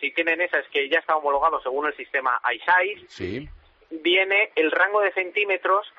si 0.00 0.12
tienen 0.12 0.40
esa 0.40 0.60
es 0.60 0.68
que 0.68 0.88
ya 0.88 1.00
está 1.00 1.16
homologado 1.16 1.60
según 1.60 1.88
el 1.88 1.96
sistema 1.96 2.40
i 2.54 2.60
sí. 3.08 3.48
viene 3.90 4.52
el 4.54 4.70
rango 4.70 5.00
de 5.00 5.12
centímetros 5.14 5.92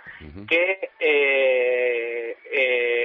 que 0.48 0.92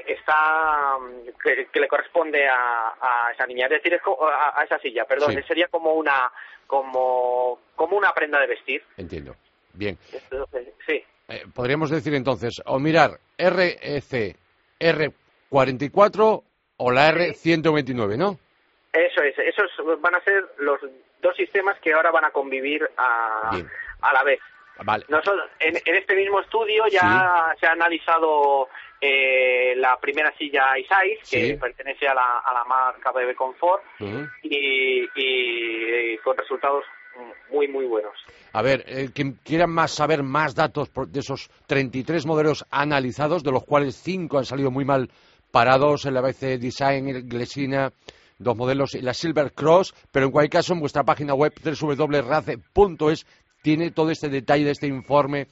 está 0.07 0.97
que, 1.43 1.81
le 1.81 1.89
corresponde 1.89 2.47
a, 2.47 3.31
esa 3.35 3.47
niña. 3.47 3.67
Es 3.67 3.83
decir 3.83 4.01
a, 4.23 4.63
esa 4.63 4.79
silla 4.79 5.05
perdón 5.07 5.43
sería 5.49 5.67
como 5.67 5.95
una 5.95 6.31
como 6.69 7.59
como 7.75 7.97
una 7.97 8.13
prenda 8.13 8.39
de 8.39 8.47
vestir. 8.47 8.85
Entiendo. 8.97 9.35
Bien. 9.73 9.99
Sí 10.87 11.05
eh, 11.29 11.45
podríamos 11.55 11.91
decir 11.91 12.15
entonces, 12.15 12.63
o 12.67 12.79
mirar 12.79 13.19
REC 13.39 14.37
R44 14.79 16.43
o 16.79 16.91
la 16.91 17.13
R129, 17.13 18.17
¿no? 18.17 18.39
Eso 18.93 19.23
es, 19.23 19.39
esos 19.39 19.71
van 20.01 20.15
a 20.15 20.21
ser 20.23 20.45
los 20.59 20.81
dos 21.21 21.37
sistemas 21.37 21.77
que 21.81 21.93
ahora 21.93 22.11
van 22.11 22.25
a 22.25 22.31
convivir 22.31 22.89
a, 22.97 23.51
a 24.01 24.13
la 24.13 24.23
vez. 24.25 24.41
Vale. 24.85 25.05
Nosotros, 25.09 25.49
en, 25.59 25.77
este 25.85 26.15
mismo 26.15 26.41
estudio 26.41 26.87
ya 26.89 27.55
se 27.59 27.67
ha 27.67 27.73
analizado 27.73 28.69
eh, 29.01 29.75
la 29.77 29.99
primera 29.99 30.33
silla 30.37 30.79
iSize, 30.79 31.21
que 31.31 31.57
pertenece 31.57 32.07
a 32.07 32.15
la, 32.15 32.39
a 32.39 32.53
la 32.53 32.65
marca 32.65 33.11
BB 33.11 33.35
Comfort, 33.35 33.83
y, 34.43 35.09
y, 35.15 36.19
con 36.19 36.37
resultados 36.37 36.85
muy, 37.51 37.69
muy 37.69 37.87
buenos. 37.87 38.13
A 38.53 38.63
ver, 38.63 38.85
eh, 38.87 39.11
quien 39.13 39.39
quiera 39.45 39.67
más 39.67 39.93
saber 39.93 40.23
más 40.23 40.55
datos 40.55 40.91
de 41.09 41.21
esos 41.21 41.51
33 41.67 42.27
modelos 42.27 42.65
analizados, 42.71 43.43
de 43.43 43.53
los 43.53 43.65
cuales 43.65 43.97
5 43.97 44.39
han 44.39 44.45
salido 44.45 44.71
muy 44.71 44.85
mal 44.85 45.11
parados, 45.51 46.07
en 46.07 46.15
la 46.15 46.21
BC 46.21 46.59
Design, 46.59 47.09
el 47.09 47.23
Glesina, 47.29 47.93
dos 48.39 48.57
modelos 48.57 48.95
y 48.95 49.01
la 49.01 49.15
Silver 49.15 49.53
Cross, 49.53 49.95
pero 50.11 50.27
en 50.27 50.33
cualquier 50.33 50.61
caso 50.61 50.73
en 50.73 50.81
vuestra 50.81 51.05
página 51.05 51.35
web 51.35 51.53
www.race.es 51.63 53.27
tiene 53.63 53.91
todo 53.91 54.11
este 54.11 54.29
detalle 54.29 54.65
de 54.65 54.71
este 54.71 54.87
informe 54.87 55.49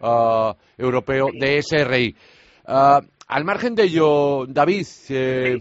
uh, 0.00 0.52
europeo 0.76 1.28
de 1.38 1.62
SRI. 1.62 2.16
Uh, 2.66 3.00
al 3.26 3.44
margen 3.44 3.74
de 3.74 3.82
ello, 3.84 4.46
David, 4.46 4.86
eh, 5.10 5.60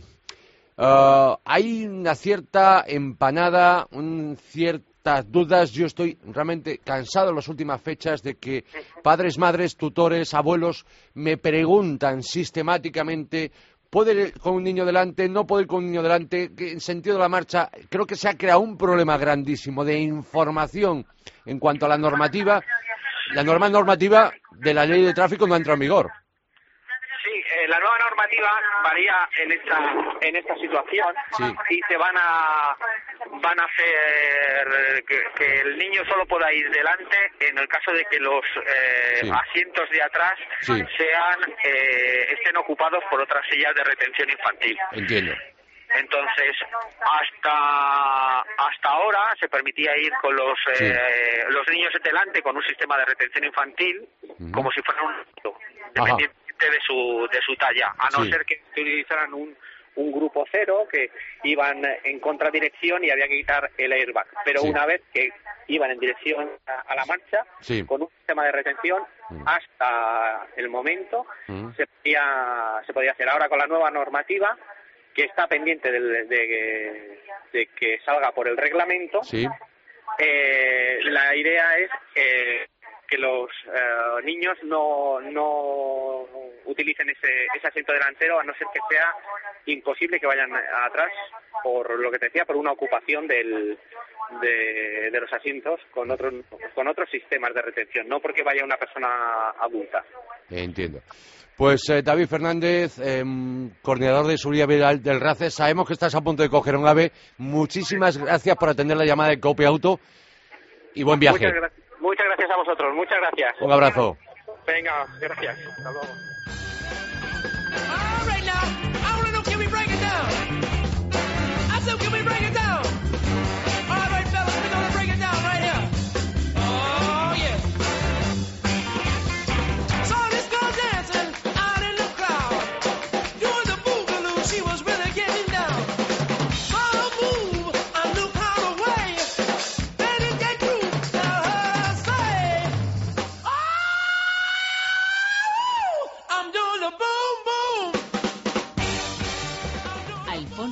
uh, 0.78 1.36
hay 1.44 1.86
una 1.86 2.16
cierta 2.16 2.86
empanada, 2.88 3.88
un 3.92 4.38
cierto 4.40 4.87
dudas. 5.30 5.72
Yo 5.72 5.86
estoy 5.86 6.18
realmente 6.26 6.80
cansado 6.80 7.30
en 7.30 7.36
las 7.36 7.48
últimas 7.48 7.82
fechas 7.82 8.22
de 8.22 8.36
que 8.36 8.66
padres, 9.04 9.38
madres, 9.38 9.76
tutores, 9.76 10.34
abuelos 10.34 10.86
me 11.14 11.38
preguntan 11.38 12.24
sistemáticamente 12.24 13.52
¿Puede 13.90 14.12
ir 14.14 14.34
con 14.40 14.56
un 14.56 14.64
niño 14.64 14.86
delante? 14.86 15.30
¿No 15.30 15.48
puede 15.48 15.64
ir 15.64 15.68
con 15.68 15.78
un 15.78 15.86
niño 15.86 16.04
delante? 16.04 16.52
En 16.58 16.82
sentido 16.82 17.16
de 17.16 17.22
la 17.22 17.30
marcha, 17.30 17.70
creo 17.90 18.06
que 18.06 18.16
se 18.16 18.28
ha 18.28 18.36
creado 18.36 18.60
un 18.60 18.78
problema 18.78 19.18
grandísimo 19.18 19.86
de 19.86 19.98
información 19.98 21.06
en 21.46 21.58
cuanto 21.58 21.86
a 21.86 21.90
la 21.90 21.98
normativa. 21.98 22.62
La 23.34 23.44
norma 23.44 23.70
normativa 23.70 24.34
de 24.52 24.74
la 24.74 24.86
ley 24.86 25.04
de 25.04 25.14
tráfico 25.14 25.48
no 25.48 25.54
ha 25.54 25.58
entrado 25.58 25.76
en 25.76 25.80
vigor. 25.80 26.12
Eh, 27.50 27.68
la 27.70 27.80
nueva 27.80 27.98
normativa 28.00 28.50
varía 28.84 29.30
en 29.42 29.52
esta 29.52 29.80
en 30.22 30.36
esta 30.36 30.56
situación 30.56 31.08
y 31.70 31.80
se 31.88 31.98
van 31.98 32.16
a 32.18 32.76
van 33.42 33.60
a 33.60 33.64
hacer 33.64 35.04
que, 35.06 35.62
el 35.62 35.78
niño 35.78 36.04
solo 36.06 36.26
pueda 36.26 36.52
ir 36.54 36.70
delante 36.72 37.18
en 37.40 37.58
el 37.58 37.68
caso 37.68 37.92
de 37.92 38.06
que 38.06 38.20
los 38.20 38.44
eh, 38.56 39.30
asientos 39.32 39.90
de 39.90 40.02
atrás 40.02 40.34
sean 40.62 41.40
eh, 41.64 42.34
estén 42.34 42.58
ocupados 42.58 43.04
por 43.10 43.22
otras 43.22 43.46
sillas 43.50 43.74
de 43.76 43.84
retención 43.84 44.30
infantil. 44.30 44.78
Entiendo. 44.92 45.34
Entonces, 45.96 46.52
hasta 47.00 48.40
hasta 48.40 48.90
ahora 48.90 49.34
se 49.40 49.48
permitía 49.48 49.96
ir 49.98 50.12
con 50.22 50.36
los 50.36 50.58
los 51.50 51.68
niños 51.70 51.94
delante 52.04 52.42
con 52.42 52.58
un 52.58 52.64
sistema 52.64 52.98
de 52.98 53.06
retención 53.06 53.46
infantil, 53.46 54.08
como 54.52 54.70
si 54.72 54.82
fuera 54.82 55.02
un 55.02 55.16
dependiente 55.94 56.38
de 56.60 56.80
su, 56.86 57.28
de 57.32 57.42
su 57.42 57.56
talla, 57.56 57.94
a 57.98 58.10
no 58.10 58.26
ser 58.26 58.46
que 58.46 58.62
utilizaran 58.72 59.34
un, 59.34 59.56
un 59.98 60.12
grupo 60.12 60.46
cero 60.52 60.88
que 60.90 61.12
iban 61.44 61.84
en 62.04 62.20
contradirección 62.20 63.04
y 63.04 63.10
había 63.10 63.28
que 63.28 63.38
quitar 63.38 63.70
el 63.78 63.92
airbag. 63.92 64.28
Pero 64.46 64.64
una 64.64 64.86
vez 64.86 65.02
que 65.14 65.30
iban 65.68 65.92
en 65.92 66.00
dirección 66.00 66.50
a, 66.66 66.96
la 66.96 67.06
marcha, 67.06 67.46
con 67.86 68.04
un 68.04 68.10
sistema 68.18 68.46
de 68.46 68.52
retención, 68.52 69.04
mm. 69.30 69.44
hasta 69.46 70.48
el 70.56 70.70
momento 70.70 71.26
mm. 71.48 71.72
se, 71.76 71.88
podía, 71.88 72.82
se 72.86 72.94
podía 72.94 73.12
hacer. 73.12 73.30
Ahora 73.30 73.50
con 73.50 73.60
la 73.60 73.68
nueva 73.68 73.92
normativa, 73.92 74.58
que 75.14 75.24
está 75.24 75.48
pendiente 75.48 75.92
de, 75.92 76.00
de, 77.52 77.70
que 77.76 78.00
salga 78.06 78.32
por 78.32 78.48
el 78.48 78.56
reglamento, 78.56 79.22
eh, 80.20 81.00
la 81.04 81.36
idea 81.36 81.78
es 81.78 81.90
que 83.08 83.18
los 83.18 83.50
eh, 83.66 84.24
niños 84.26 84.58
no, 84.64 85.20
no 85.22 86.26
utilicen 86.66 87.10
ese, 87.10 87.48
ese 87.56 87.68
asiento 87.68 87.94
delantero, 87.94 88.40
a 88.40 88.44
no 88.44 88.54
ser 88.56 88.68
que 88.74 88.80
sea 88.90 89.14
imposible 89.66 90.20
que 90.20 90.28
vayan 90.28 90.52
atrás, 90.54 91.12
por 91.64 92.00
lo 92.00 92.12
que 92.12 92.20
te 92.20 92.26
decía, 92.26 92.46
por 92.46 92.58
una 92.58 92.72
ocupación 92.72 93.28
del, 93.28 93.78
de, 94.42 95.10
de 95.12 95.20
los 95.20 95.32
asientos 95.32 95.80
con 95.92 96.12
otros, 96.12 96.34
con 96.76 96.88
otros 96.88 97.10
sistemas 97.10 97.54
de 97.54 97.62
retención, 97.62 98.08
no 98.08 98.20
porque 98.20 98.44
vaya 98.44 98.64
una 98.64 98.78
persona 98.78 99.52
adulta. 99.60 100.04
Entiendo. 100.50 101.00
Pues 101.58 101.90
eh, 101.90 102.04
David 102.04 102.28
Fernández, 102.28 103.00
eh, 103.00 103.24
coordinador 103.82 104.28
de 104.28 104.38
seguridad 104.38 104.68
vial 104.68 105.02
del 105.02 105.20
RACE, 105.20 105.50
sabemos 105.50 105.88
que 105.88 105.94
estás 105.94 106.14
a 106.14 106.22
punto 106.22 106.44
de 106.44 106.50
coger 106.50 106.76
un 106.76 106.88
ave. 106.88 107.12
Muchísimas 107.38 108.18
gracias 108.18 108.56
por 108.58 108.70
atender 108.70 108.96
la 108.96 109.06
llamada 109.06 109.32
de 109.32 109.40
Copia 109.40 109.68
Auto 109.68 110.00
y 110.94 111.04
buen 111.04 111.20
viaje. 111.20 111.40
Muchas, 111.40 111.52
gra 111.54 111.62
muchas 111.62 111.72
gracias 111.72 111.87
vosotros, 112.58 112.94
muchas 112.96 113.18
gracias. 113.20 113.56
Un 113.62 113.72
abrazo. 113.72 114.18
Venga, 114.66 115.06
gracias. 115.20 115.58
Hasta 115.78 115.92
luego. 115.92 116.08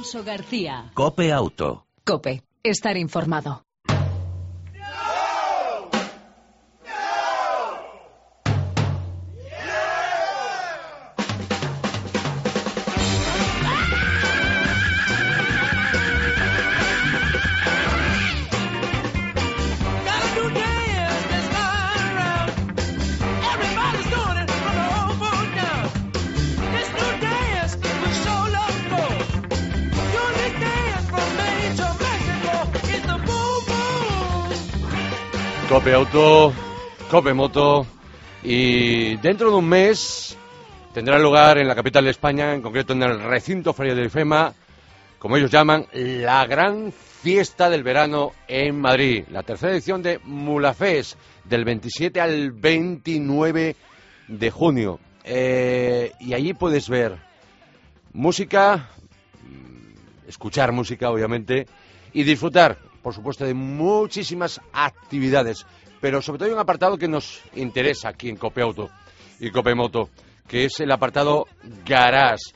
Alfonso 0.06 0.24
García. 0.24 0.92
Cope 0.94 1.32
Auto. 1.34 1.88
Cope. 2.04 2.44
Estar 2.62 2.96
informado. 2.96 3.65
Cope 35.86 35.94
Auto, 35.94 36.54
Cope 37.12 37.34
Moto 37.36 37.86
y 38.42 39.18
dentro 39.18 39.52
de 39.52 39.58
un 39.58 39.70
mes 39.70 40.36
tendrá 40.96 41.20
lugar 41.20 41.60
en 41.60 41.68
la 41.68 41.76
capital 41.76 42.06
de 42.06 42.10
España, 42.10 42.56
en 42.56 42.64
concreto 42.64 42.94
en 42.94 43.04
el 43.04 43.22
recinto 43.22 43.72
Feria 43.72 43.94
del 43.94 44.10
FEMA, 44.10 44.52
como 45.20 45.38
ellos 45.38 45.52
llaman, 45.52 45.86
la 45.94 46.44
gran 46.48 46.92
fiesta 46.92 47.70
del 47.70 47.84
verano 47.84 48.32
en 48.48 48.82
Madrid, 48.82 49.26
la 49.30 49.44
tercera 49.44 49.74
edición 49.74 50.02
de 50.02 50.18
Mulafes, 50.24 51.18
del 51.44 51.64
27 51.64 52.20
al 52.20 52.52
29 52.52 53.76
de 54.28 54.50
junio. 54.50 55.00
Eh, 55.24 56.14
y 56.20 56.34
allí 56.34 56.56
puedes 56.56 56.90
ver 56.90 57.16
música, 58.12 58.90
mm, 59.44 60.30
escuchar 60.30 60.72
música, 60.72 61.12
obviamente, 61.12 61.68
y 62.12 62.24
disfrutar, 62.24 62.80
por 63.04 63.14
supuesto, 63.14 63.46
de 63.46 63.54
muchísimas 63.54 64.60
actividades. 64.74 65.64
Pero 66.06 66.22
sobre 66.22 66.38
todo 66.38 66.50
hay 66.50 66.54
un 66.54 66.60
apartado 66.60 67.00
que 67.00 67.08
nos 67.08 67.42
interesa 67.56 68.10
aquí 68.10 68.30
en 68.30 68.36
Copeauto 68.36 68.92
y 69.40 69.50
Copemoto, 69.50 70.12
que 70.48 70.66
es 70.66 70.80
el 70.80 70.92
apartado 70.92 71.48
Garage. 71.84 72.54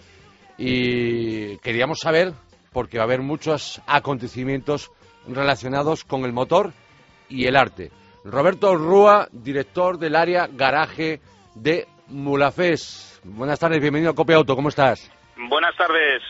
Y 0.59 1.57
queríamos 1.57 1.97
saber, 1.97 2.31
porque 2.71 2.99
va 2.99 3.05
a 3.05 3.07
haber 3.07 3.21
muchos 3.21 3.81
acontecimientos 3.87 4.91
relacionados 5.27 6.03
con 6.03 6.25
el 6.25 6.31
motor 6.31 6.73
y 7.27 7.47
el 7.47 7.55
arte. 7.55 7.89
Roberto 8.23 8.75
Rúa, 8.75 9.27
director 9.31 9.97
del 9.97 10.15
área 10.15 10.45
garaje 10.45 11.19
de 11.55 11.87
Mulafes. 12.05 13.19
Buenas 13.23 13.57
tardes, 13.57 13.81
bienvenido 13.81 14.11
a 14.11 14.15
Copeauto, 14.15 14.55
¿cómo 14.55 14.69
estás? 14.69 15.11
Buenas 15.49 15.75
tardes. 15.75 16.21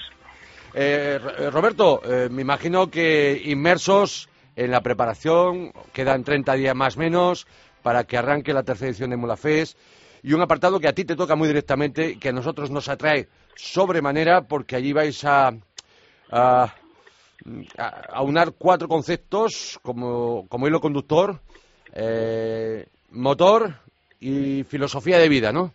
Eh, 0.74 1.20
Roberto, 1.52 2.00
eh, 2.02 2.30
me 2.32 2.44
imagino 2.44 2.90
que 2.90 3.42
inmersos 3.44 4.30
en 4.56 4.72
la 4.72 4.82
preparación, 4.82 5.72
quedan 5.94 6.24
30 6.24 6.54
días 6.56 6.76
más 6.76 6.98
menos 6.98 7.48
para 7.82 8.04
que 8.04 8.18
arranque 8.18 8.54
la 8.54 8.64
tercera 8.64 8.90
edición 8.90 9.12
de 9.12 9.18
Mulafes 9.18 9.78
y 10.24 10.34
un 10.34 10.42
apartado 10.42 10.80
que 10.80 10.88
a 10.88 10.94
ti 10.94 11.06
te 11.06 11.16
toca 11.16 11.36
muy 11.36 11.48
directamente, 11.48 12.20
que 12.20 12.30
a 12.30 12.34
nosotros 12.34 12.70
nos 12.72 12.90
atrae 12.90 13.28
sobremanera 13.56 14.42
porque 14.42 14.76
allí 14.76 14.94
vais 14.94 15.24
a, 15.26 15.50
a, 16.32 16.74
a 17.78 17.88
aunar 18.14 18.54
cuatro 18.58 18.88
conceptos 18.88 19.80
como, 19.82 20.48
como 20.50 20.68
hilo 20.68 20.82
conductor, 20.82 21.40
eh, 21.94 22.86
motor 23.12 23.74
y 24.20 24.64
filosofía 24.64 25.18
de 25.18 25.30
vida, 25.30 25.52
¿no? 25.52 25.74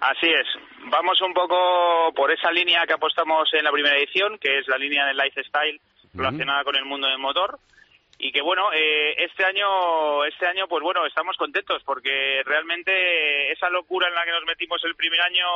Así 0.00 0.26
es. 0.26 0.46
Vamos 0.90 1.20
un 1.22 1.34
poco 1.34 2.12
por 2.14 2.30
esa 2.30 2.50
línea 2.50 2.84
que 2.86 2.94
apostamos 2.94 3.48
en 3.52 3.64
la 3.64 3.72
primera 3.72 3.96
edición, 3.96 4.38
que 4.38 4.58
es 4.58 4.68
la 4.68 4.78
línea 4.78 5.06
del 5.06 5.16
lifestyle 5.16 5.80
relacionada 6.14 6.64
con 6.64 6.76
el 6.76 6.84
mundo 6.84 7.08
del 7.08 7.18
motor. 7.18 7.58
Y 8.20 8.32
que 8.32 8.42
bueno, 8.42 8.72
eh, 8.72 9.14
este 9.16 9.44
año, 9.44 10.24
este 10.24 10.46
año, 10.46 10.66
pues 10.66 10.82
bueno, 10.82 11.06
estamos 11.06 11.36
contentos 11.36 11.82
porque 11.84 12.42
realmente 12.44 13.52
esa 13.52 13.70
locura 13.70 14.08
en 14.08 14.14
la 14.14 14.24
que 14.24 14.32
nos 14.32 14.44
metimos 14.44 14.84
el 14.84 14.96
primer 14.96 15.20
año, 15.20 15.46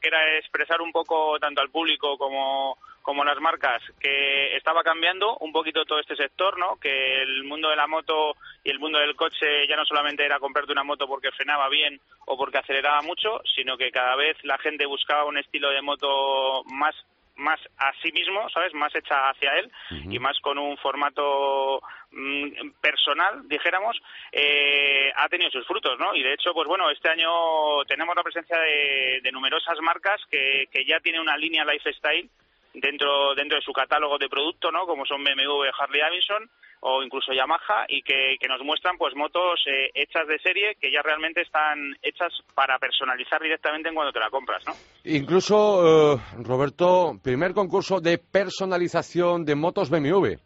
que 0.00 0.08
era 0.08 0.36
expresar 0.38 0.82
un 0.82 0.90
poco 0.90 1.38
tanto 1.38 1.60
al 1.60 1.70
público 1.70 2.18
como 2.18 2.76
como 3.02 3.24
las 3.24 3.40
marcas, 3.40 3.82
que 3.98 4.56
estaba 4.56 4.82
cambiando 4.82 5.38
un 5.38 5.52
poquito 5.52 5.84
todo 5.84 6.00
este 6.00 6.16
sector, 6.16 6.58
¿no? 6.58 6.76
Que 6.76 7.22
el 7.22 7.44
mundo 7.44 7.70
de 7.70 7.76
la 7.76 7.86
moto 7.86 8.36
y 8.62 8.70
el 8.70 8.78
mundo 8.78 8.98
del 8.98 9.16
coche 9.16 9.66
ya 9.66 9.76
no 9.76 9.84
solamente 9.84 10.24
era 10.24 10.38
comprarte 10.38 10.72
una 10.72 10.84
moto 10.84 11.06
porque 11.06 11.32
frenaba 11.32 11.68
bien 11.68 11.98
o 12.26 12.36
porque 12.36 12.58
aceleraba 12.58 13.00
mucho, 13.02 13.40
sino 13.54 13.76
que 13.76 13.90
cada 13.90 14.16
vez 14.16 14.36
la 14.44 14.58
gente 14.58 14.84
buscaba 14.86 15.24
un 15.24 15.38
estilo 15.38 15.70
de 15.70 15.82
moto 15.82 16.62
más 16.64 16.94
más 17.40 17.60
a 17.78 17.92
sí 18.02 18.12
mismo, 18.12 18.48
¿sabes? 18.50 18.72
Más 18.74 18.94
hecha 18.94 19.30
hacia 19.30 19.58
él 19.58 19.70
y 19.90 20.18
más 20.18 20.38
con 20.40 20.58
un 20.58 20.76
formato 20.76 21.82
mm, 22.12 22.70
personal, 22.80 23.48
dijéramos, 23.48 24.00
eh, 24.30 25.10
ha 25.16 25.28
tenido 25.28 25.50
sus 25.50 25.66
frutos, 25.66 25.98
¿no? 25.98 26.14
Y 26.14 26.22
de 26.22 26.34
hecho, 26.34 26.52
pues 26.52 26.68
bueno, 26.68 26.90
este 26.90 27.08
año 27.08 27.84
tenemos 27.86 28.14
la 28.14 28.22
presencia 28.22 28.58
de, 28.58 29.20
de 29.22 29.32
numerosas 29.32 29.78
marcas 29.80 30.20
que, 30.30 30.68
que 30.70 30.84
ya 30.84 31.00
tienen 31.00 31.22
una 31.22 31.36
línea 31.36 31.64
lifestyle 31.64 32.28
dentro 32.74 33.34
dentro 33.34 33.56
de 33.58 33.64
su 33.64 33.72
catálogo 33.72 34.18
de 34.18 34.28
producto, 34.28 34.70
¿no? 34.70 34.86
Como 34.86 35.04
son 35.06 35.24
BMW, 35.24 35.70
Harley 35.78 36.00
Davidson 36.00 36.50
o 36.80 37.02
incluso 37.02 37.32
Yamaha 37.32 37.84
y 37.88 38.02
que, 38.02 38.36
que 38.40 38.48
nos 38.48 38.62
muestran 38.62 38.96
pues 38.96 39.14
motos 39.14 39.60
eh, 39.66 39.90
hechas 39.94 40.26
de 40.26 40.38
serie 40.38 40.76
que 40.80 40.90
ya 40.90 41.02
realmente 41.02 41.42
están 41.42 41.94
hechas 42.02 42.32
para 42.54 42.78
personalizar 42.78 43.40
directamente 43.42 43.88
en 43.88 43.94
cuando 43.94 44.12
te 44.12 44.20
la 44.20 44.30
compras, 44.30 44.64
¿no? 44.66 44.72
Incluso, 45.04 46.14
eh, 46.14 46.20
Roberto, 46.42 47.12
primer 47.22 47.52
concurso 47.52 48.00
de 48.00 48.18
personalización 48.18 49.44
de 49.44 49.54
motos 49.54 49.90
BMW. 49.90 50.36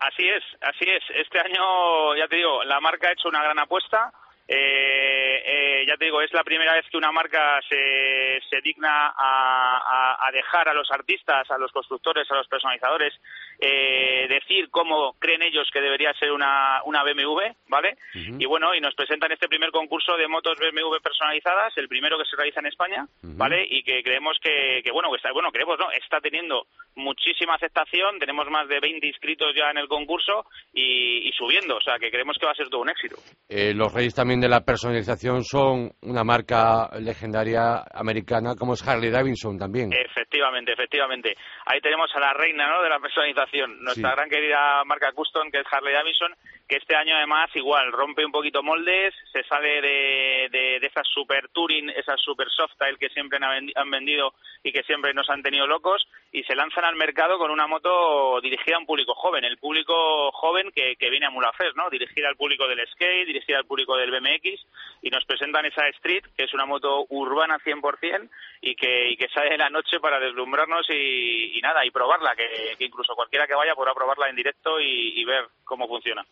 Así 0.00 0.26
es, 0.26 0.42
así 0.62 0.88
es. 0.88 1.04
Este 1.14 1.38
año, 1.38 2.16
ya 2.16 2.26
te 2.26 2.36
digo, 2.36 2.64
la 2.64 2.80
marca 2.80 3.08
ha 3.08 3.12
hecho 3.12 3.28
una 3.28 3.42
gran 3.42 3.58
apuesta. 3.58 4.10
Eh, 4.48 5.42
eh, 5.44 5.84
ya 5.86 5.96
te 5.96 6.06
digo, 6.06 6.22
es 6.22 6.32
la 6.32 6.42
primera 6.42 6.72
vez 6.72 6.86
que 6.90 6.96
una 6.96 7.12
marca 7.12 7.60
se, 7.68 8.39
se 8.50 8.60
digna 8.60 9.06
a, 9.16 9.78
a- 9.78 10.26
a 10.28 10.32
dejar 10.32 10.68
a 10.68 10.74
los 10.74 10.90
artistas, 10.90 11.48
a 11.50 11.58
los 11.58 11.70
constructores, 11.72 12.28
a 12.30 12.34
los 12.34 12.48
personalizadores, 12.48 13.14
eh, 13.60 14.26
decir 14.28 14.68
cómo 14.70 15.14
creen 15.18 15.42
ellos 15.42 15.68
que 15.72 15.80
debería 15.80 16.12
ser 16.14 16.32
una, 16.32 16.80
una 16.84 17.02
BMW, 17.04 17.52
¿vale? 17.68 17.96
Y 18.14 18.46
bueno, 18.46 18.74
y 18.74 18.80
nos 18.80 18.94
presentan 18.94 19.30
este 19.32 19.48
primer 19.48 19.70
concurso 19.70 20.16
de 20.16 20.26
motos 20.28 20.58
BMW 20.58 20.96
personalizadas, 21.02 21.72
el 21.76 21.88
primero 21.88 22.18
que 22.18 22.24
se 22.24 22.36
realiza 22.36 22.60
en 22.60 22.66
España, 22.66 23.06
¿vale? 23.22 23.64
Y 23.68 23.82
que 23.82 24.02
creemos 24.02 24.36
que, 24.42 24.80
que 24.82 24.90
bueno, 24.90 25.10
que 25.10 25.16
está, 25.16 25.32
bueno, 25.32 25.50
creemos, 25.52 25.78
¿no? 25.78 25.90
Está 25.92 26.20
teniendo 26.20 26.66
muchísima 26.96 27.54
aceptación, 27.54 28.18
tenemos 28.18 28.48
más 28.50 28.66
de 28.68 28.80
20 28.80 29.06
inscritos 29.06 29.54
ya 29.54 29.70
en 29.70 29.78
el 29.78 29.88
concurso 29.88 30.44
y, 30.72 31.28
y 31.28 31.32
subiendo, 31.32 31.76
o 31.76 31.80
sea, 31.80 31.98
que 31.98 32.10
creemos 32.10 32.36
que 32.38 32.46
va 32.46 32.52
a 32.52 32.56
ser 32.56 32.68
todo 32.68 32.80
un 32.80 32.90
éxito. 32.90 33.16
Eh, 33.48 33.74
los 33.74 33.92
reyes 33.92 34.14
también 34.14 34.40
de 34.40 34.48
la 34.48 34.60
personalización 34.62 35.44
son 35.44 35.92
una 36.02 36.24
marca 36.24 36.88
legendaria 36.98 37.84
americana 37.92 38.39
americana 38.40 38.54
como 38.58 38.74
es 38.74 38.86
Harley 38.86 39.10
Davidson 39.10 39.58
también. 39.58 39.90
Efectivamente, 39.92 40.72
efectivamente. 40.72 41.36
Ahí 41.70 41.80
tenemos 41.80 42.10
a 42.16 42.20
la 42.20 42.32
reina 42.32 42.66
¿no? 42.68 42.82
de 42.82 42.88
la 42.88 42.98
personalización, 42.98 43.80
nuestra 43.84 44.10
Sí. 44.10 44.16
gran 44.16 44.28
querida 44.28 44.82
marca 44.84 45.12
custom, 45.12 45.52
que 45.52 45.60
es 45.60 45.66
Harley 45.70 45.94
Davidson, 45.94 46.34
que 46.68 46.76
este 46.76 46.96
año 46.96 47.14
además 47.14 47.48
igual 47.54 47.92
rompe 47.92 48.24
un 48.24 48.32
poquito 48.32 48.60
moldes, 48.62 49.14
se 49.32 49.44
sale 49.44 49.80
de, 49.80 50.48
de, 50.50 50.80
de 50.80 50.86
esas 50.88 51.06
super 51.06 51.48
touring, 51.50 51.90
esas 51.90 52.20
super 52.20 52.48
soft 52.50 52.72
style 52.74 52.98
que 52.98 53.08
siempre 53.10 53.38
han 53.40 53.90
vendido 53.90 54.34
y 54.64 54.72
que 54.72 54.82
siempre 54.82 55.14
nos 55.14 55.30
han 55.30 55.42
tenido 55.42 55.66
locos, 55.68 56.06
y 56.32 56.42
se 56.44 56.54
lanzan 56.56 56.84
al 56.84 56.96
mercado 56.96 57.38
con 57.38 57.50
una 57.50 57.66
moto 57.68 58.40
dirigida 58.40 58.76
a 58.76 58.78
un 58.80 58.86
público 58.86 59.14
joven, 59.14 59.44
el 59.44 59.58
público 59.58 60.30
joven 60.32 60.70
que, 60.74 60.96
que 60.96 61.08
viene 61.10 61.26
a 61.26 61.30
Mulafest, 61.30 61.76
¿no? 61.76 61.88
Dirigida 61.88 62.28
al 62.28 62.36
público 62.36 62.66
del 62.68 62.86
skate, 62.88 63.26
dirigida 63.26 63.58
al 63.58 63.64
público 63.66 63.96
del 63.96 64.10
BMX, 64.10 64.66
y 65.02 65.10
nos 65.10 65.24
presentan 65.24 65.66
esa 65.66 65.86
Street, 65.88 66.24
que 66.36 66.44
es 66.44 66.52
una 66.54 66.66
moto 66.66 67.06
urbana 67.10 67.58
100% 67.64 68.28
y 68.60 68.74
que, 68.74 69.10
y 69.10 69.16
que 69.16 69.28
sale 69.28 69.50
de 69.50 69.58
la 69.58 69.70
noche 69.70 69.98
para 70.00 70.20
deslumbrarnos 70.20 70.86
y, 70.90 71.58
y 71.58 71.59
nada, 71.60 71.84
y 71.84 71.90
probarla, 71.90 72.34
que, 72.36 72.76
que 72.76 72.84
incluso 72.84 73.14
cualquiera 73.14 73.46
que 73.46 73.54
vaya 73.54 73.74
podrá 73.74 73.94
probarla 73.94 74.28
en 74.28 74.36
directo 74.36 74.80
y, 74.80 75.20
y 75.20 75.24
ver 75.24 75.48
cómo 75.64 75.86
funciona. 75.88 76.24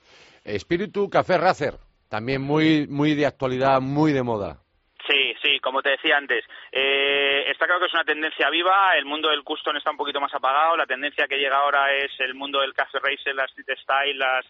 Espíritu 0.44 1.08
Café 1.08 1.38
Racer, 1.38 1.74
también 2.08 2.42
muy, 2.42 2.86
muy 2.86 3.14
de 3.14 3.26
actualidad, 3.26 3.80
muy 3.80 4.12
de 4.12 4.22
moda. 4.22 4.62
Sí, 5.08 5.32
sí, 5.42 5.58
como 5.60 5.80
te 5.80 5.90
decía 5.90 6.18
antes, 6.18 6.44
eh, 6.70 7.44
está 7.50 7.64
claro 7.64 7.80
que 7.80 7.86
es 7.86 7.94
una 7.94 8.04
tendencia 8.04 8.50
viva, 8.50 8.92
el 8.96 9.06
mundo 9.06 9.30
del 9.30 9.42
custom 9.42 9.74
está 9.76 9.90
un 9.90 9.96
poquito 9.96 10.20
más 10.20 10.34
apagado, 10.34 10.76
la 10.76 10.84
tendencia 10.84 11.26
que 11.26 11.38
llega 11.38 11.56
ahora 11.56 11.94
es 11.94 12.10
el 12.18 12.34
mundo 12.34 12.60
del 12.60 12.74
café 12.74 12.98
racer, 12.98 13.34
la 13.34 13.46
street 13.46 13.78
style, 13.82 14.18
las, 14.18 14.44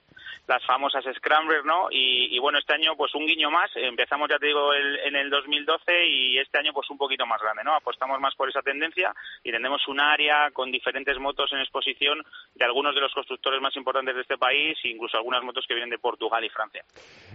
las 0.48 0.64
famosas 0.66 1.04
scramblers, 1.16 1.64
¿no? 1.64 1.86
Y, 1.92 2.34
y 2.34 2.38
bueno, 2.40 2.58
este 2.58 2.74
año 2.74 2.96
pues 2.96 3.14
un 3.14 3.24
guiño 3.26 3.50
más, 3.52 3.70
empezamos 3.76 4.28
ya 4.28 4.38
te 4.38 4.46
digo 4.46 4.72
el- 4.72 4.98
en 5.04 5.14
el 5.14 5.30
2012 5.30 6.06
y 6.06 6.38
este 6.38 6.58
año 6.58 6.72
pues 6.72 6.90
un 6.90 6.98
poquito 6.98 7.24
más 7.24 7.40
grande, 7.40 7.62
¿no? 7.62 7.76
Apostamos 7.76 8.18
más 8.20 8.34
por 8.34 8.48
esa 8.48 8.60
tendencia 8.60 9.12
y 9.44 9.52
tenemos 9.52 9.86
un 9.86 10.00
área 10.00 10.50
con 10.52 10.72
diferentes 10.72 11.16
motos 11.20 11.52
en 11.52 11.60
exposición 11.60 12.20
de 12.56 12.64
algunos 12.64 12.96
de 12.96 13.00
los 13.00 13.12
constructores 13.14 13.60
más 13.60 13.76
importantes 13.76 14.14
de 14.16 14.22
este 14.22 14.36
país 14.38 14.76
incluso 14.82 15.16
algunas 15.16 15.42
motos 15.44 15.64
que 15.68 15.74
vienen 15.74 15.90
de 15.90 15.98
Portugal 15.98 16.44
y 16.44 16.48
Francia. 16.48 16.82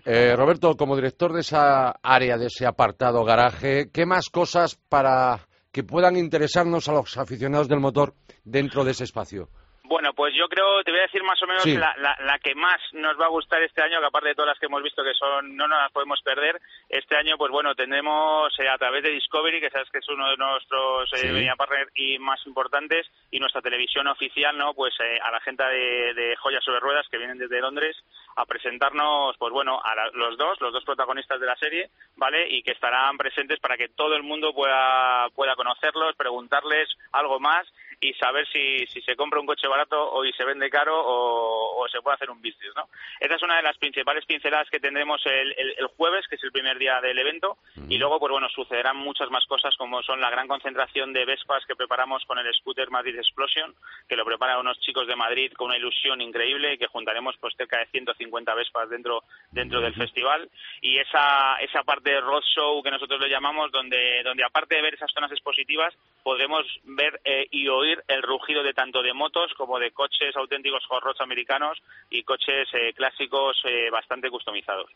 Eh, 0.05 0.35
Roberto, 0.35 0.75
como 0.75 0.95
director 0.97 1.31
de 1.31 1.39
esa 1.39 1.91
área, 2.03 2.37
de 2.37 2.47
ese 2.47 2.65
apartado 2.65 3.12
garaje, 3.21 3.91
¿qué 3.91 4.07
más 4.07 4.29
cosas 4.29 4.79
para 4.89 5.47
que 5.71 5.83
puedan 5.83 6.17
interesarnos 6.17 6.89
a 6.89 6.93
los 6.93 7.17
aficionados 7.17 7.67
del 7.67 7.79
motor 7.79 8.15
dentro 8.43 8.83
de 8.83 8.91
ese 8.91 9.03
espacio? 9.03 9.49
Bueno, 9.93 10.11
pues 10.15 10.33
yo 10.33 10.49
creo, 10.49 10.83
te 10.83 10.89
voy 10.89 11.01
a 11.01 11.03
decir 11.03 11.21
más 11.21 11.39
o 11.43 11.45
menos 11.45 11.61
Sí. 11.61 11.77
la, 11.77 11.93
la, 11.97 12.17
la 12.21 12.39
que 12.39 12.55
más 12.55 12.81
nos 12.93 13.15
va 13.21 13.25
a 13.25 13.29
gustar 13.37 13.61
este 13.61 13.83
año, 13.83 13.99
que 13.99 14.07
aparte 14.07 14.29
de 14.29 14.33
todas 14.33 14.49
las 14.49 14.57
que 14.59 14.65
hemos 14.65 14.81
visto 14.81 15.03
que 15.03 15.13
son 15.13 15.55
no 15.55 15.67
nos 15.67 15.77
las 15.77 15.91
podemos 15.91 16.19
perder, 16.23 16.59
este 16.89 17.15
año 17.15 17.37
pues 17.37 17.51
bueno, 17.51 17.75
tendremos 17.75 18.51
eh, 18.59 18.67
a 18.67 18.77
través 18.79 19.03
de 19.03 19.11
Discovery, 19.11 19.61
que 19.61 19.69
sabes 19.69 19.87
que 19.91 19.99
es 19.99 20.09
uno 20.09 20.31
de 20.31 20.37
nuestros 20.37 21.13
eh, 21.13 21.17
Sí. 21.17 21.27
media 21.27 21.55
partners 21.55 21.91
y 21.93 22.17
más 22.17 22.43
importantes, 22.47 23.05
y 23.29 23.39
nuestra 23.39 23.61
televisión 23.61 24.07
oficial, 24.07 24.57
¿no? 24.57 24.73
Pues 24.73 24.95
eh, 24.99 25.19
a 25.21 25.29
la 25.29 25.39
gente 25.41 25.63
de, 25.63 26.13
de 26.15 26.35
Joyas 26.37 26.63
sobre 26.63 26.79
Ruedas 26.79 27.07
que 27.11 27.19
vienen 27.19 27.37
desde 27.37 27.61
Londres 27.61 27.95
a 28.35 28.45
presentarnos, 28.47 29.37
pues 29.37 29.53
bueno, 29.53 29.79
a 29.83 29.93
la- 29.93 30.09
los 30.13 30.35
dos, 30.39 30.59
los 30.59 30.73
dos 30.73 30.83
protagonistas 30.85 31.39
de 31.39 31.45
la 31.45 31.55
serie, 31.57 31.91
¿vale? 32.15 32.49
Y 32.49 32.63
que 32.63 32.71
estarán 32.71 33.15
presentes 33.15 33.59
para 33.59 33.77
que 33.77 33.89
todo 33.89 34.15
el 34.15 34.23
mundo 34.23 34.55
pueda, 34.55 35.29
pueda 35.35 35.55
conocerlos, 35.55 36.15
preguntarles 36.15 36.89
algo 37.11 37.39
más 37.39 37.67
y 38.01 38.13
saber 38.13 38.47
si, 38.51 38.85
si 38.87 39.01
se 39.01 39.15
compra 39.15 39.39
un 39.39 39.45
coche 39.45 39.67
barato 39.67 40.11
o 40.13 40.23
si 40.23 40.31
se 40.33 40.43
vende 40.45 40.69
caro 40.69 40.99
o, 40.99 41.81
o 41.83 41.87
se 41.89 42.01
puede 42.01 42.15
hacer 42.15 42.29
un 42.29 42.41
business, 42.41 42.73
¿no? 42.75 42.87
Esa 43.19 43.35
es 43.35 43.43
una 43.43 43.57
de 43.57 43.63
las 43.63 43.77
principales 43.77 44.25
pinceladas 44.25 44.69
que 44.69 44.79
tendremos 44.79 45.25
el, 45.25 45.53
el- 45.57 45.75
el 45.77 45.87
jueves, 45.87 46.27
que 46.27 46.35
es 46.35 46.43
el 46.43 46.51
primer 46.51 46.77
día 46.77 46.99
del 47.01 47.17
evento, 47.19 47.57
y 47.89 47.97
luego, 47.97 48.19
pues 48.19 48.31
bueno, 48.31 48.49
sucederán 48.49 48.97
muchas 48.97 49.29
más 49.29 49.45
cosas 49.45 49.75
como 49.77 50.01
son 50.03 50.19
la 50.21 50.29
gran 50.29 50.47
concentración 50.47 51.13
de 51.13 51.25
Vespas 51.25 51.65
que 51.65 51.75
preparamos 51.75 52.23
con 52.25 52.37
el 52.39 52.53
scooter 52.53 52.89
Madrid 52.89 53.17
Explosion, 53.17 53.73
que 54.07 54.15
lo 54.15 54.25
preparan 54.25 54.59
unos 54.59 54.79
chicos 54.81 55.07
de 55.07 55.15
Madrid 55.15 55.51
con 55.53 55.67
una 55.67 55.77
ilusión 55.77 56.21
increíble 56.21 56.73
y 56.73 56.77
que 56.77 56.87
juntaremos 56.87 57.35
pues 57.39 57.55
cerca 57.55 57.79
de 57.79 57.85
150 57.87 58.53
Vespas 58.55 58.89
dentro 58.89 59.23
dentro 59.51 59.81
del 59.81 59.93
festival. 59.95 60.49
Y 60.81 60.97
esa 60.97 61.55
esa 61.61 61.83
parte 61.83 62.09
de 62.11 62.21
road 62.21 62.43
show 62.55 62.81
que 62.83 62.91
nosotros 62.91 63.19
le 63.19 63.29
llamamos 63.29 63.71
donde 63.71 64.21
donde 64.23 64.43
aparte 64.43 64.75
de 64.75 64.81
ver 64.81 64.93
esas 64.95 65.11
zonas 65.11 65.31
expositivas 65.31 65.93
podremos 66.23 66.65
ver 66.83 67.19
eh, 67.25 67.47
y 67.51 67.67
oír 67.67 67.92
el 68.07 68.21
rugido 68.21 68.63
de 68.63 68.73
tanto 68.73 69.01
de 69.01 69.13
motos 69.13 69.51
como 69.57 69.79
de 69.79 69.91
coches 69.91 70.35
auténticos 70.35 70.83
hot 70.87 71.03
americanos 71.21 71.77
y 72.09 72.23
coches 72.23 72.67
eh, 72.73 72.93
clásicos 72.93 73.61
eh, 73.65 73.89
bastante 73.91 74.29
customizados. 74.29 74.89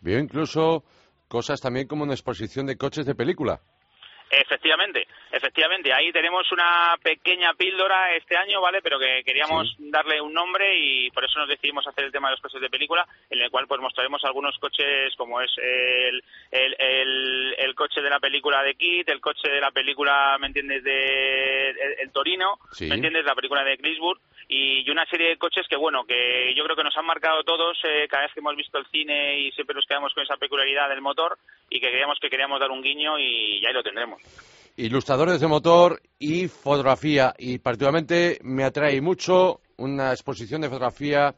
Veo 0.00 0.18
incluso 0.18 0.84
cosas 1.28 1.60
también 1.60 1.86
como 1.86 2.04
una 2.04 2.14
exposición 2.14 2.66
de 2.66 2.76
coches 2.76 3.06
de 3.06 3.14
película. 3.14 3.60
Efectivamente, 4.30 5.06
efectivamente. 5.30 5.92
Ahí 5.92 6.10
tenemos 6.10 6.50
una 6.50 6.96
pequeña 7.02 7.54
píldora 7.54 8.14
este 8.16 8.36
año, 8.36 8.60
¿vale? 8.60 8.80
Pero 8.82 8.98
que 8.98 9.22
queríamos 9.24 9.76
darle 9.78 10.20
un 10.20 10.32
nombre 10.32 10.76
y 10.76 11.10
por 11.10 11.24
eso 11.24 11.38
nos 11.38 11.48
decidimos 11.48 11.86
hacer 11.86 12.04
el 12.04 12.12
tema 12.12 12.28
de 12.28 12.32
los 12.32 12.40
coches 12.40 12.60
de 12.60 12.70
película, 12.70 13.06
en 13.30 13.40
el 13.40 13.50
cual 13.50 13.66
pues 13.68 13.80
mostraremos 13.80 14.24
algunos 14.24 14.58
coches 14.58 15.14
como 15.16 15.40
es 15.40 15.50
el, 15.58 16.22
el, 16.50 16.76
el, 16.78 17.54
el 17.58 17.74
coche 17.74 18.00
de 18.00 18.10
la 18.10 18.18
película 18.18 18.62
de 18.62 18.74
Kit, 18.74 19.08
el 19.08 19.20
coche 19.20 19.48
de 19.48 19.60
la 19.60 19.70
película, 19.70 20.36
¿me 20.40 20.48
entiendes?, 20.48 20.82
de 20.82 21.70
el, 22.00 22.10
Torino, 22.10 22.58
Sí. 22.72 22.86
¿me 22.88 22.96
entiendes?, 22.96 23.24
la 23.24 23.34
película 23.34 23.62
de 23.62 23.76
Clifford 23.76 24.18
y, 24.48 24.88
una 24.90 25.06
serie 25.06 25.30
de 25.30 25.36
coches 25.38 25.66
que, 25.68 25.76
bueno, 25.76 26.04
que 26.04 26.54
yo 26.54 26.64
creo 26.64 26.76
que 26.76 26.84
nos 26.84 26.96
han 26.96 27.06
marcado 27.06 27.42
todos 27.42 27.78
eh, 27.84 28.06
cada 28.08 28.24
vez 28.24 28.32
que 28.32 28.40
hemos 28.40 28.56
visto 28.56 28.78
el 28.78 28.86
cine 28.86 29.40
y 29.40 29.52
siempre 29.52 29.74
nos 29.74 29.86
quedamos 29.86 30.12
con 30.14 30.22
esa 30.22 30.36
peculiaridad 30.36 30.88
del 30.88 31.00
motor 31.00 31.36
y 31.68 31.80
que 31.80 31.88
creíamos 31.88 32.18
que 32.20 32.30
queríamos 32.30 32.60
dar 32.60 32.70
un 32.70 32.82
guiño 32.82 33.18
y, 33.18 33.58
y 33.58 33.66
ahí 33.66 33.72
lo 33.72 33.82
tendremos. 33.82 34.22
Ilustradores 34.76 35.40
de 35.40 35.46
motor 35.46 36.00
y 36.18 36.48
fotografía. 36.48 37.32
Y 37.38 37.58
particularmente 37.58 38.38
me 38.42 38.64
atrae 38.64 39.00
mucho 39.00 39.60
una 39.78 40.10
exposición 40.10 40.60
de 40.60 40.68
fotografía 40.68 41.34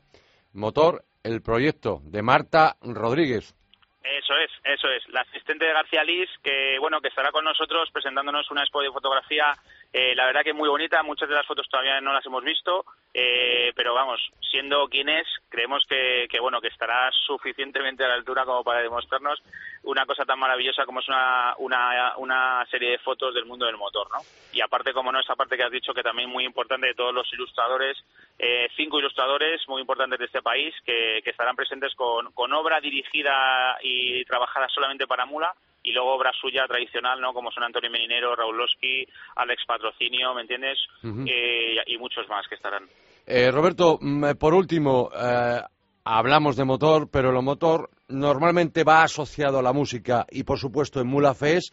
motor, 0.52 1.04
el 1.22 1.42
proyecto 1.42 2.00
de 2.04 2.22
Marta 2.22 2.76
Rodríguez. 2.80 3.54
Eso 4.02 4.34
es, 4.38 4.50
eso 4.76 4.88
es. 4.88 5.08
La 5.08 5.22
asistente 5.22 5.64
de 5.64 5.72
García 5.72 6.04
Liz, 6.04 6.30
que 6.42 6.78
bueno, 6.78 7.00
que 7.00 7.08
estará 7.08 7.32
con 7.32 7.44
nosotros 7.44 7.90
presentándonos 7.90 8.50
una 8.50 8.62
expo 8.62 8.82
de 8.82 8.92
fotografía, 8.92 9.52
eh, 9.92 10.14
la 10.14 10.26
verdad 10.26 10.42
que 10.44 10.52
muy 10.52 10.68
bonita. 10.68 11.02
Muchas 11.02 11.28
de 11.28 11.34
las 11.34 11.46
fotos 11.46 11.68
todavía 11.68 12.00
no 12.00 12.12
las 12.12 12.24
hemos 12.26 12.44
visto, 12.44 12.84
eh, 13.14 13.72
pero 13.74 13.94
vamos, 13.94 14.20
siendo 14.50 14.88
quien 14.88 15.08
es, 15.08 15.26
creemos 15.48 15.84
que, 15.88 16.26
que 16.30 16.38
bueno, 16.40 16.60
que 16.60 16.68
estará 16.68 17.10
suficientemente 17.26 18.04
a 18.04 18.08
la 18.08 18.14
altura 18.14 18.44
como 18.44 18.62
para 18.62 18.82
demostrarnos 18.82 19.42
una 19.84 20.04
cosa 20.04 20.24
tan 20.24 20.38
maravillosa 20.38 20.84
como 20.84 21.00
es 21.00 21.08
una, 21.08 21.54
una, 21.58 22.16
una 22.16 22.66
serie 22.70 22.90
de 22.90 22.98
fotos 22.98 23.32
del 23.34 23.46
mundo 23.46 23.66
del 23.66 23.76
motor, 23.76 24.08
¿no? 24.10 24.18
Y 24.52 24.60
aparte, 24.60 24.92
como 24.92 25.12
no, 25.12 25.20
esa 25.20 25.36
parte 25.36 25.56
que 25.56 25.62
has 25.62 25.70
dicho 25.70 25.94
que 25.94 26.02
también 26.02 26.28
muy 26.28 26.44
importante 26.44 26.88
de 26.88 26.94
todos 26.94 27.14
los 27.14 27.32
ilustradores, 27.32 27.96
eh, 28.38 28.68
cinco 28.76 28.98
ilustradores 28.98 29.66
muy 29.68 29.80
importantes 29.80 30.18
de 30.18 30.26
este 30.26 30.42
país 30.42 30.74
que, 30.84 31.20
que 31.22 31.30
estarán 31.30 31.56
presentes 31.56 31.94
con, 31.94 32.32
con 32.32 32.52
obra 32.52 32.80
dirigida 32.80 33.78
y 33.82 34.24
trabajada 34.24 34.65
solamente 34.72 35.06
para 35.06 35.26
Mula 35.26 35.54
y 35.82 35.92
luego 35.92 36.14
obra 36.14 36.32
suya 36.32 36.66
tradicional, 36.66 37.20
¿no? 37.20 37.32
Como 37.32 37.50
son 37.52 37.62
Antonio 37.62 37.90
Meninero, 37.90 38.34
Raúl 38.34 38.56
Losky, 38.56 39.06
Alex 39.36 39.62
Patrocinio, 39.66 40.34
¿me 40.34 40.42
entiendes? 40.42 40.78
Eh, 41.04 41.76
y 41.86 41.96
muchos 41.96 42.28
más 42.28 42.46
que 42.48 42.56
estarán. 42.56 42.88
Eh, 43.24 43.50
Roberto, 43.52 43.98
mm, 44.00 44.32
por 44.38 44.52
último, 44.52 45.10
eh, 45.16 45.60
hablamos 46.04 46.56
de 46.56 46.64
motor, 46.64 47.08
pero 47.10 47.30
el 47.30 47.42
motor 47.42 47.90
normalmente 48.08 48.82
va 48.82 49.04
asociado 49.04 49.60
a 49.60 49.62
la 49.62 49.72
música 49.72 50.26
y, 50.28 50.42
por 50.42 50.58
supuesto, 50.58 51.00
en 51.00 51.06
Mula 51.06 51.34
Fest, 51.34 51.72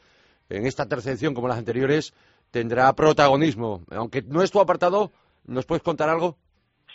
en 0.50 0.68
esta 0.68 0.88
tercera 0.88 1.14
edición, 1.14 1.34
como 1.34 1.48
las 1.48 1.58
anteriores, 1.58 2.14
tendrá 2.52 2.94
protagonismo. 2.94 3.82
Aunque 3.90 4.22
no 4.22 4.44
es 4.44 4.52
tu 4.52 4.60
apartado, 4.60 5.12
¿nos 5.46 5.66
puedes 5.66 5.82
contar 5.82 6.10
algo? 6.10 6.38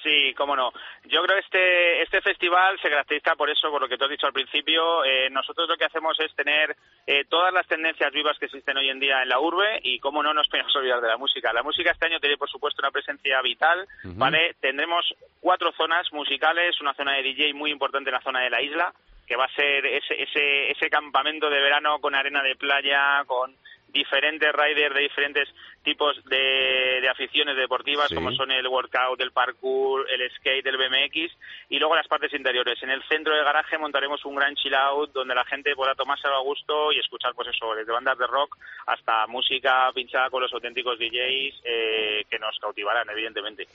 Sí, 0.03 0.33
cómo 0.35 0.55
no. 0.55 0.73
Yo 1.05 1.23
creo 1.23 1.37
que 1.37 1.41
este, 1.41 2.03
este 2.03 2.21
festival 2.21 2.79
se 2.81 2.89
caracteriza 2.89 3.35
por 3.35 3.51
eso, 3.51 3.71
por 3.71 3.81
lo 3.81 3.89
que 3.89 3.97
te 3.97 4.05
has 4.05 4.11
dicho 4.11 4.27
al 4.27 4.33
principio. 4.33 5.05
Eh, 5.05 5.29
nosotros 5.31 5.69
lo 5.69 5.77
que 5.77 5.87
hacemos 5.87 6.19
es 6.21 6.33
tener 6.35 6.77
eh, 7.07 7.25
todas 7.29 7.53
las 7.53 7.67
tendencias 7.67 8.13
vivas 8.13 8.39
que 8.39 8.47
existen 8.47 8.77
hoy 8.77 8.91
en 8.91 9.01
día 9.01 9.23
en 9.23 9.29
la 9.29 9.41
urbe 9.41 9.81
y, 9.83 9.99
cómo 9.99 10.23
no, 10.23 10.33
nos 10.33 10.49
podemos 10.49 10.75
olvidar 10.77 11.01
de 11.01 11.09
la 11.09 11.17
música. 11.17 11.53
La 11.53 11.63
música 11.63 11.91
este 11.91 12.07
año 12.07 12.21
tiene, 12.21 12.37
por 12.37 12.49
supuesto, 12.49 12.81
una 12.81 12.93
presencia 12.93 13.41
vital. 13.43 13.89
¿vale? 14.05 14.55
Tendremos 14.61 15.15
cuatro 15.41 15.73
zonas 15.73 16.13
musicales, 16.13 16.81
una 16.81 16.95
zona 16.95 17.15
de 17.15 17.23
DJ 17.23 17.55
muy 17.55 17.73
importante 17.73 18.11
en 18.11 18.15
la 18.15 18.23
zona 18.23 18.41
de 18.41 18.51
la 18.51 18.63
isla, 18.63 18.93
que 19.27 19.37
va 19.37 19.47
a 19.47 19.55
ser 19.55 19.85
ese, 19.85 20.23
ese, 20.23 20.71
ese 20.71 20.89
campamento 20.89 21.51
de 21.51 21.61
verano 21.61 21.99
con 22.01 22.15
arena 22.15 22.43
de 22.43 22.57
playa, 22.57 23.25
con 23.27 23.55
diferentes 23.89 24.53
riders 24.53 24.95
de 24.95 25.01
diferentes 25.01 25.49
tipos 25.83 26.17
de, 26.27 26.99
de 27.01 27.09
aficiones 27.09 27.57
deportivas, 27.57 28.09
Sí. 28.09 28.15
como 28.15 28.33
son 28.33 28.51
el 28.51 28.67
workout, 28.69 29.21
el 29.21 29.33
parkour, 29.33 30.07
el 30.11 30.31
skate, 30.37 30.67
el 30.67 30.77
BMX, 30.77 31.33
y 31.71 31.79
luego 31.79 31.97
las 31.97 32.07
partes 32.07 32.33
interiores. 32.35 32.83
En 32.83 32.91
el 32.91 33.03
centro 33.09 33.35
del 33.35 33.45
garaje 33.45 33.79
montaremos 33.79 34.25
un 34.25 34.35
gran 34.37 34.55
chill 34.57 34.75
out 34.75 35.13
donde 35.13 35.35
la 35.35 35.45
gente 35.45 35.75
podrá 35.75 35.95
tomárselo 35.95 36.37
a 36.37 36.43
gusto 36.43 36.93
y 36.93 36.99
escuchar, 36.99 37.33
pues 37.35 37.49
eso, 37.49 37.75
desde 37.75 37.93
bandas 37.93 38.19
de 38.19 38.27
rock 38.27 38.57
hasta 38.87 39.27
música 39.27 39.91
pinchada 39.95 40.29
con 40.31 40.43
los 40.43 40.53
auténticos 40.53 40.99
DJs 40.99 41.61
eh, 41.65 42.25
que 42.31 42.39
nos 42.39 42.59
cautivarán, 42.61 43.09
evidentemente. 43.11 43.67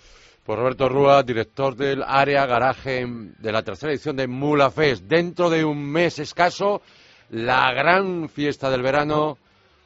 Pues 0.46 0.60
Roberto 0.60 0.90
Rúa, 0.90 1.24
director 1.24 1.76
del 1.76 2.04
área 2.06 2.46
garaje 2.46 3.06
de 3.08 3.52
la 3.52 3.64
tercera 3.64 3.92
edición 3.94 4.16
de 4.18 4.28
Mula 4.28 4.70
Fest. 4.72 5.04
Dentro 5.06 5.50
de 5.50 5.64
un 5.64 5.92
mes 5.92 6.20
escaso, 6.20 6.82
la 7.30 7.72
gran 7.74 8.30
fiesta 8.30 8.70
del 8.70 8.82
verano 8.84 9.38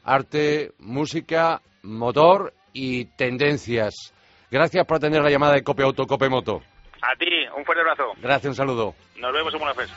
arte, 0.07 0.71
música, 0.79 1.61
motor 1.83 2.53
y 2.73 3.05
tendencias. 3.05 4.13
Gracias 4.49 4.85
por 4.85 4.97
atender 4.97 5.21
la 5.21 5.29
llamada 5.29 5.53
de 5.53 5.63
Cope 5.63 5.83
Auto, 5.83 6.07
Cope 6.07 6.29
Moto. 6.29 6.61
A 7.01 7.15
ti, 7.19 7.27
un 7.55 7.65
fuerte 7.65 7.81
abrazo. 7.81 8.13
Gracias, 8.21 8.49
un 8.49 8.55
saludo. 8.55 8.95
Nos 9.17 9.33
vemos 9.33 9.53
en 9.53 9.59
Buenafes. 9.59 9.91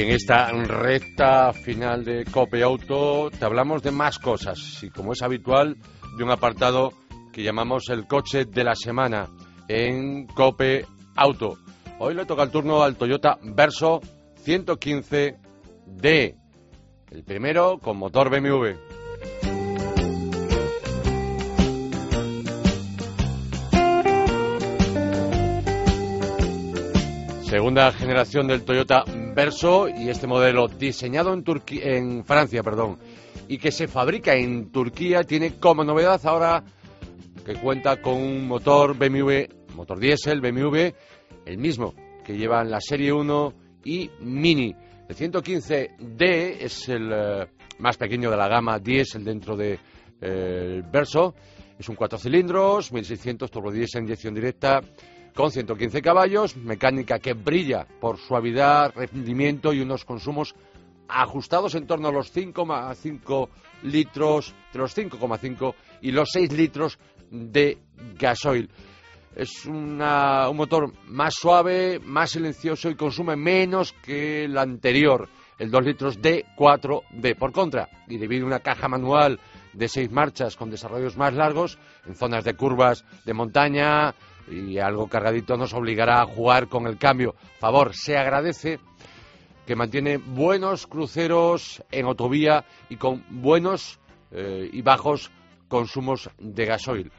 En 0.00 0.08
esta 0.08 0.50
recta 0.50 1.52
final 1.52 2.06
de 2.06 2.24
Cope 2.24 2.62
Auto 2.62 3.30
te 3.30 3.44
hablamos 3.44 3.82
de 3.82 3.90
más 3.90 4.18
cosas 4.18 4.82
y 4.82 4.88
como 4.88 5.12
es 5.12 5.20
habitual 5.20 5.76
de 6.16 6.24
un 6.24 6.30
apartado 6.30 6.94
que 7.30 7.42
llamamos 7.42 7.90
el 7.90 8.06
coche 8.06 8.46
de 8.46 8.64
la 8.64 8.74
semana 8.74 9.28
en 9.68 10.26
Cope 10.26 10.86
Auto. 11.16 11.58
Hoy 11.98 12.14
le 12.14 12.24
toca 12.24 12.44
el 12.44 12.50
turno 12.50 12.82
al 12.82 12.96
Toyota 12.96 13.38
Verso 13.42 14.00
115D, 14.42 16.34
el 17.10 17.22
primero 17.22 17.76
con 17.78 17.98
motor 17.98 18.30
BMW. 18.30 18.68
Segunda 27.42 27.92
generación 27.92 28.46
del 28.46 28.64
Toyota 28.64 29.04
Verso 29.40 29.88
y 29.88 30.10
este 30.10 30.26
modelo 30.26 30.68
diseñado 30.68 31.32
en, 31.32 31.42
en 31.70 32.24
Francia 32.26 32.62
perdón, 32.62 32.98
y 33.48 33.56
que 33.56 33.72
se 33.72 33.88
fabrica 33.88 34.34
en 34.34 34.70
Turquía 34.70 35.24
tiene 35.24 35.54
como 35.54 35.82
novedad 35.82 36.20
ahora 36.24 36.62
que 37.46 37.54
cuenta 37.54 38.02
con 38.02 38.16
un 38.16 38.46
motor 38.46 38.94
BMW, 38.98 39.44
motor 39.74 39.98
diésel 39.98 40.42
BMW, 40.42 40.90
el 41.46 41.56
mismo 41.56 41.94
que 42.22 42.36
llevan 42.36 42.70
la 42.70 42.82
Serie 42.82 43.14
1 43.14 43.54
y 43.82 44.10
Mini. 44.20 44.76
El 45.08 45.16
115D 45.16 46.56
es 46.60 46.90
el 46.90 47.10
eh, 47.10 47.46
más 47.78 47.96
pequeño 47.96 48.30
de 48.30 48.36
la 48.36 48.46
gama 48.46 48.78
diésel 48.78 49.24
dentro 49.24 49.56
del 49.56 49.78
de, 50.20 50.78
eh, 50.78 50.82
Verso. 50.92 51.34
Es 51.78 51.88
un 51.88 51.96
4 51.96 52.18
cilindros, 52.18 52.92
1600 52.92 53.50
turbodiesel 53.50 54.02
inyección 54.02 54.34
directa, 54.34 54.82
con 55.34 55.50
115 55.50 56.02
caballos, 56.02 56.56
mecánica 56.56 57.18
que 57.18 57.34
brilla 57.34 57.86
por 58.00 58.18
suavidad, 58.18 58.92
rendimiento 58.94 59.72
y 59.72 59.80
unos 59.80 60.04
consumos 60.04 60.54
ajustados 61.08 61.74
en 61.74 61.86
torno 61.86 62.08
a 62.08 62.12
los 62.12 62.34
5,5 62.34 63.48
litros, 63.82 64.54
de 64.72 64.78
los 64.78 64.96
5,5 64.96 65.74
y 66.02 66.12
los 66.12 66.30
6 66.32 66.52
litros 66.52 66.98
de 67.30 67.78
gasoil. 68.18 68.70
Es 69.34 69.64
una, 69.66 70.48
un 70.48 70.56
motor 70.56 70.92
más 71.06 71.34
suave, 71.34 72.00
más 72.00 72.30
silencioso 72.30 72.90
y 72.90 72.96
consume 72.96 73.36
menos 73.36 73.92
que 73.92 74.44
el 74.44 74.58
anterior, 74.58 75.28
el 75.58 75.70
2 75.70 75.84
litros 75.84 76.20
de 76.20 76.44
4D. 76.56 77.36
Por 77.36 77.52
contra, 77.52 77.88
y 78.08 78.18
debido 78.18 78.44
a 78.44 78.48
una 78.48 78.60
caja 78.60 78.88
manual 78.88 79.38
de 79.72 79.88
6 79.88 80.10
marchas 80.10 80.56
con 80.56 80.70
desarrollos 80.70 81.16
más 81.16 81.32
largos, 81.32 81.78
en 82.06 82.16
zonas 82.16 82.44
de 82.44 82.54
curvas 82.54 83.04
de 83.24 83.34
montaña, 83.34 84.14
y 84.50 84.78
algo 84.78 85.08
cargadito 85.08 85.56
nos 85.56 85.72
obligará 85.72 86.22
a 86.22 86.26
jugar 86.26 86.68
con 86.68 86.86
el 86.86 86.98
cambio. 86.98 87.34
Favor, 87.58 87.94
se 87.94 88.16
agradece 88.16 88.80
que 89.66 89.76
mantiene 89.76 90.16
buenos 90.16 90.86
cruceros 90.86 91.82
en 91.90 92.06
autovía 92.06 92.64
y 92.88 92.96
con 92.96 93.24
buenos 93.28 94.00
eh, 94.32 94.68
y 94.72 94.82
bajos 94.82 95.30
consumos 95.68 96.28
de 96.38 96.66
gasoil. 96.66 97.12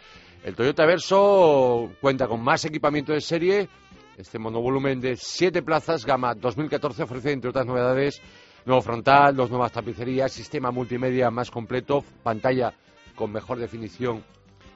El 0.43 0.55
Toyota 0.55 0.85
Verso 0.85 1.91
cuenta 2.01 2.27
con 2.27 2.43
más 2.43 2.65
equipamiento 2.65 3.13
de 3.13 3.21
serie. 3.21 3.69
Este 4.17 4.37
monovolumen 4.37 4.99
de 4.99 5.15
7 5.15 5.61
plazas, 5.61 6.05
gama 6.05 6.35
2014, 6.35 7.03
ofrece, 7.03 7.31
entre 7.31 7.49
otras 7.51 7.65
novedades, 7.65 8.21
nuevo 8.65 8.81
frontal, 8.81 9.35
dos 9.35 9.49
nuevas 9.49 9.71
tapicerías, 9.71 10.31
sistema 10.31 10.71
multimedia 10.71 11.31
más 11.31 11.49
completo, 11.49 12.03
pantalla 12.21 12.73
con 13.15 13.31
mejor 13.31 13.59
definición 13.59 14.23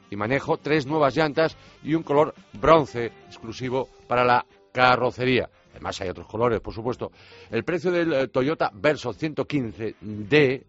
y 0.09 0.15
manejo, 0.15 0.57
tres 0.57 0.85
nuevas 0.85 1.15
llantas 1.15 1.57
y 1.83 1.93
un 1.93 2.03
color 2.03 2.33
bronce 2.53 3.07
exclusivo 3.27 3.89
para 4.07 4.23
la 4.23 4.45
carrocería. 4.71 5.49
Además 5.71 5.99
hay 6.01 6.09
otros 6.09 6.27
colores, 6.27 6.61
por 6.61 6.73
supuesto. 6.73 7.11
El 7.51 7.63
precio 7.63 7.91
del 7.91 8.13
eh, 8.13 8.27
Toyota 8.27 8.71
Verso 8.73 9.13
115D 9.13 10.63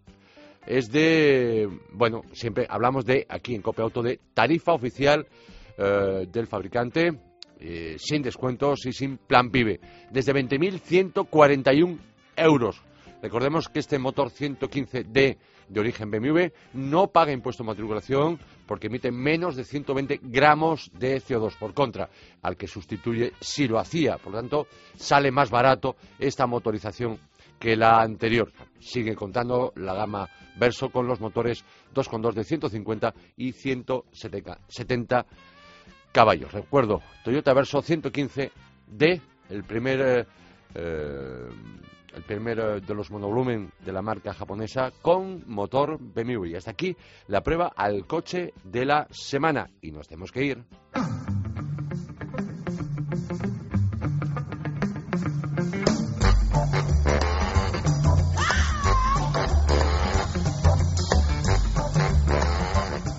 es 0.66 0.90
de, 0.90 1.68
bueno, 1.92 2.22
siempre 2.32 2.66
hablamos 2.68 3.04
de, 3.04 3.24
aquí 3.28 3.54
en 3.54 3.62
Cope 3.62 3.82
Auto, 3.82 4.02
de 4.02 4.18
tarifa 4.34 4.72
oficial 4.72 5.26
eh, 5.78 6.26
del 6.28 6.46
fabricante, 6.48 7.12
eh, 7.60 7.96
sin 7.98 8.22
descuentos 8.22 8.84
y 8.86 8.92
sin 8.92 9.18
plan 9.18 9.50
PIBE, 9.50 9.80
desde 10.10 10.34
20.141 10.34 11.98
euros. 12.36 12.82
Recordemos 13.22 13.68
que 13.68 13.78
este 13.78 13.98
motor 13.98 14.30
115D 14.30 15.36
de 15.68 15.80
origen 15.80 16.10
BMW 16.10 16.48
no 16.74 17.08
paga 17.08 17.32
impuesto 17.32 17.62
de 17.62 17.68
matriculación 17.68 18.38
porque 18.66 18.88
emite 18.88 19.10
menos 19.10 19.56
de 19.56 19.64
120 19.64 20.20
gramos 20.22 20.90
de 20.94 21.20
CO2 21.20 21.56
por 21.58 21.74
contra, 21.74 22.08
al 22.42 22.56
que 22.56 22.66
sustituye 22.66 23.32
si 23.40 23.68
lo 23.68 23.78
hacía. 23.78 24.18
Por 24.18 24.32
lo 24.32 24.40
tanto, 24.40 24.66
sale 24.96 25.30
más 25.30 25.50
barato 25.50 25.96
esta 26.18 26.46
motorización 26.46 27.18
que 27.58 27.76
la 27.76 28.00
anterior. 28.00 28.52
Sigue 28.80 29.14
contando 29.14 29.72
la 29.76 29.94
gama 29.94 30.28
Verso 30.58 30.88
con 30.90 31.06
los 31.06 31.20
motores 31.20 31.64
2.2 31.94 32.32
de 32.32 32.44
150 32.44 33.14
y 33.36 33.52
170 33.52 35.26
caballos. 36.12 36.52
Recuerdo, 36.52 37.02
Toyota 37.24 37.52
Verso 37.52 37.82
115D, 37.82 39.20
el 39.50 39.64
primer... 39.64 40.00
Eh, 40.00 40.26
eh, 40.74 41.48
el 42.16 42.22
primero 42.22 42.80
de 42.80 42.94
los 42.94 43.10
monovolumen 43.10 43.70
de 43.84 43.92
la 43.92 44.02
marca 44.02 44.32
japonesa 44.32 44.90
con 45.02 45.44
motor 45.46 45.98
BMW. 46.00 46.46
Y 46.46 46.54
hasta 46.56 46.70
aquí 46.70 46.96
la 47.28 47.42
prueba 47.42 47.72
al 47.76 48.06
coche 48.06 48.54
de 48.64 48.86
la 48.86 49.06
semana. 49.10 49.68
Y 49.82 49.92
nos 49.92 50.08
tenemos 50.08 50.32
que 50.32 50.44
ir. 50.44 50.64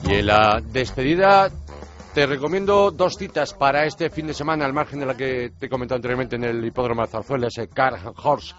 Y 0.03 0.13
en 0.15 0.25
la 0.25 0.61
despedida 0.71 1.49
te 2.15 2.25
recomiendo 2.25 2.89
dos 2.89 3.15
citas 3.15 3.53
para 3.53 3.85
este 3.85 4.09
fin 4.09 4.25
de 4.25 4.33
semana, 4.33 4.65
al 4.65 4.73
margen 4.73 4.99
de 4.99 5.05
la 5.05 5.15
que 5.15 5.51
te 5.59 5.67
he 5.67 5.69
comentado 5.69 5.97
anteriormente 5.97 6.37
en 6.37 6.45
el 6.45 6.65
hipódromo 6.65 7.03
de 7.03 7.09
Zarzuela, 7.09 7.47
ese 7.47 7.67
Car 7.67 7.93
Horse 8.23 8.55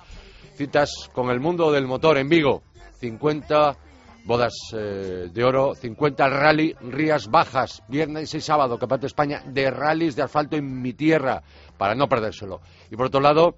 citas 0.55 1.11
con 1.13 1.31
el 1.31 1.41
mundo 1.41 1.71
del 1.73 1.87
motor 1.87 2.19
en 2.19 2.29
Vigo. 2.29 2.63
50 3.01 3.77
bodas 4.25 4.53
eh, 4.77 5.29
de 5.33 5.45
oro, 5.45 5.75
50 5.75 6.29
rally 6.29 6.75
Rías 6.81 7.29
Bajas, 7.29 7.83
viernes 7.89 8.35
y 8.35 8.41
sábado, 8.41 8.79
Campeonato 8.79 9.03
de 9.03 9.07
España 9.07 9.43
de 9.47 9.71
rallies 9.71 10.17
de 10.17 10.23
asfalto 10.23 10.57
en 10.57 10.83
mi 10.83 10.93
tierra, 10.93 11.43
para 11.79 11.95
no 11.95 12.09
perdérselo. 12.09 12.61
Y 12.91 12.97
por 12.97 13.07
otro 13.07 13.21
lado, 13.21 13.57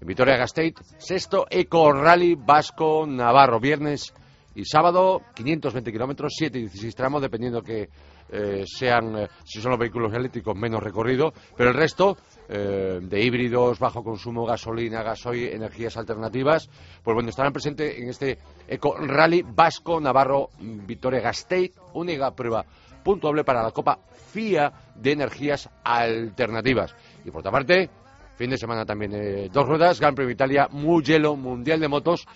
en 0.00 0.06
Vitoria 0.06 0.36
Gasteiz, 0.36 0.74
sexto 0.98 1.46
Eco 1.50 1.92
Rally 1.92 2.36
Vasco 2.36 3.04
Navarro, 3.06 3.58
viernes 3.58 4.14
y 4.54 4.64
sábado, 4.64 5.22
520 5.34 5.90
kilómetros, 5.90 6.34
7 6.36 6.58
y 6.58 6.62
16 6.62 6.94
tramos, 6.94 7.22
dependiendo 7.22 7.62
que 7.62 7.88
eh, 8.30 8.64
sean, 8.66 9.16
eh, 9.18 9.28
si 9.44 9.60
son 9.60 9.72
los 9.72 9.80
vehículos 9.80 10.12
eléctricos, 10.14 10.56
menos 10.56 10.82
recorrido, 10.82 11.32
pero 11.56 11.70
el 11.70 11.76
resto 11.76 12.16
eh, 12.48 12.98
de 13.02 13.20
híbridos, 13.22 13.78
bajo 13.78 14.02
consumo, 14.02 14.46
gasolina, 14.46 15.02
gasoil, 15.02 15.48
energías 15.48 15.96
alternativas, 15.96 16.68
pues 17.02 17.14
bueno, 17.14 17.28
estarán 17.28 17.52
presentes 17.52 17.98
en 17.98 18.08
este 18.08 18.38
Eco 18.68 18.96
Rally 18.96 19.42
Vasco 19.46 20.00
Navarro 20.00 20.50
Victoria 20.60 21.20
Gasteiz, 21.20 21.72
única 21.94 22.30
prueba 22.34 22.64
puntuable 23.02 23.44
para 23.44 23.62
la 23.62 23.70
Copa 23.70 23.98
FIA 24.32 24.72
de 24.94 25.12
energías 25.12 25.68
alternativas. 25.84 26.94
Y 27.24 27.30
por 27.30 27.40
otra 27.40 27.50
parte, 27.50 27.90
fin 28.36 28.50
de 28.50 28.56
semana 28.56 28.84
también 28.84 29.50
dos 29.52 29.66
ruedas, 29.66 30.00
Gran 30.00 30.14
Premio 30.14 30.32
Italia, 30.32 30.68
Mugello, 30.70 31.36
Mundial 31.36 31.80
de 31.80 31.88
Motos 31.88 32.26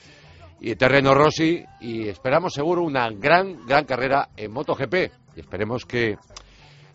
y 0.61 0.75
Terreno 0.75 1.15
Rossi 1.15 1.65
y 1.81 2.09
esperamos 2.09 2.55
seguro 2.55 2.83
una 2.83 3.09
gran, 3.11 3.67
gran 3.67 3.85
carrera 3.85 4.31
en 4.37 4.53
MotoGP 4.53 5.26
y 5.37 5.41
esperemos 5.41 5.85
que 5.85 6.17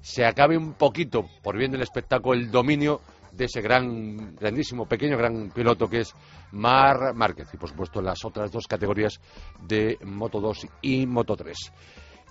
se 0.02 0.26
acabe 0.26 0.58
un 0.58 0.74
poquito, 0.74 1.26
por 1.44 1.58
bien 1.58 1.72
del 1.72 1.82
espectáculo, 1.82 2.34
el 2.34 2.50
dominio 2.52 3.02
de 3.32 3.46
ese 3.46 3.62
gran, 3.62 4.36
grandísimo, 4.36 4.86
pequeño, 4.86 5.18
gran 5.18 5.52
piloto 5.52 5.88
que 5.88 6.02
es 6.02 6.14
Mar 6.52 7.14
Márquez 7.14 7.48
y 7.54 7.58
por 7.58 7.70
supuesto 7.70 8.02
las 8.02 8.26
otras 8.26 8.52
dos 8.52 8.68
categorías 8.68 9.22
de 9.62 9.98
Moto 10.04 10.42
2 10.42 10.68
y 10.82 11.06
Moto 11.06 11.36
3. 11.36 11.72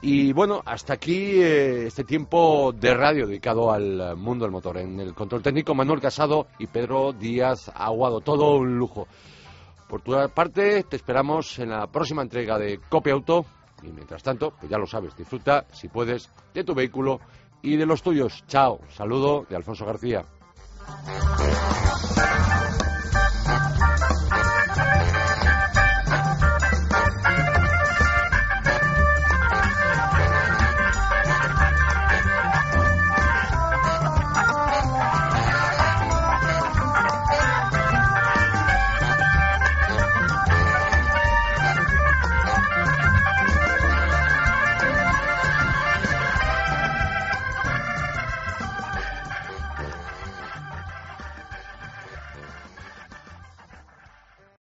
Y 0.02 0.32
bueno, 0.32 0.62
hasta 0.64 0.94
aquí 0.94 1.42
eh, 1.42 1.86
este 1.86 2.04
tiempo 2.04 2.72
de 2.72 2.94
radio 2.94 3.26
dedicado 3.26 3.70
al 3.70 4.16
mundo 4.16 4.46
del 4.46 4.52
motor. 4.52 4.78
En 4.78 4.98
el 4.98 5.14
control 5.14 5.42
técnico 5.42 5.74
Manuel 5.74 6.00
Casado 6.00 6.46
y 6.58 6.66
Pedro 6.68 7.12
Díaz 7.12 7.70
Aguado. 7.74 8.22
Todo 8.22 8.56
un 8.56 8.78
lujo. 8.78 9.06
Por 9.88 10.00
tu 10.00 10.14
parte, 10.34 10.84
te 10.84 10.96
esperamos 10.96 11.58
en 11.58 11.68
la 11.68 11.86
próxima 11.86 12.22
entrega 12.22 12.58
de 12.58 12.80
Copia 12.88 13.12
Auto. 13.12 13.44
Y 13.82 13.88
mientras 13.88 14.22
tanto, 14.22 14.52
pues 14.52 14.70
ya 14.70 14.78
lo 14.78 14.86
sabes, 14.86 15.16
disfruta, 15.16 15.66
si 15.72 15.88
puedes, 15.88 16.30
de 16.54 16.64
tu 16.64 16.74
vehículo 16.74 17.20
y 17.62 17.76
de 17.76 17.86
los 17.86 18.02
tuyos. 18.02 18.44
Chao. 18.46 18.80
Saludo 18.88 19.46
de 19.48 19.56
Alfonso 19.56 19.84
García. 19.86 20.24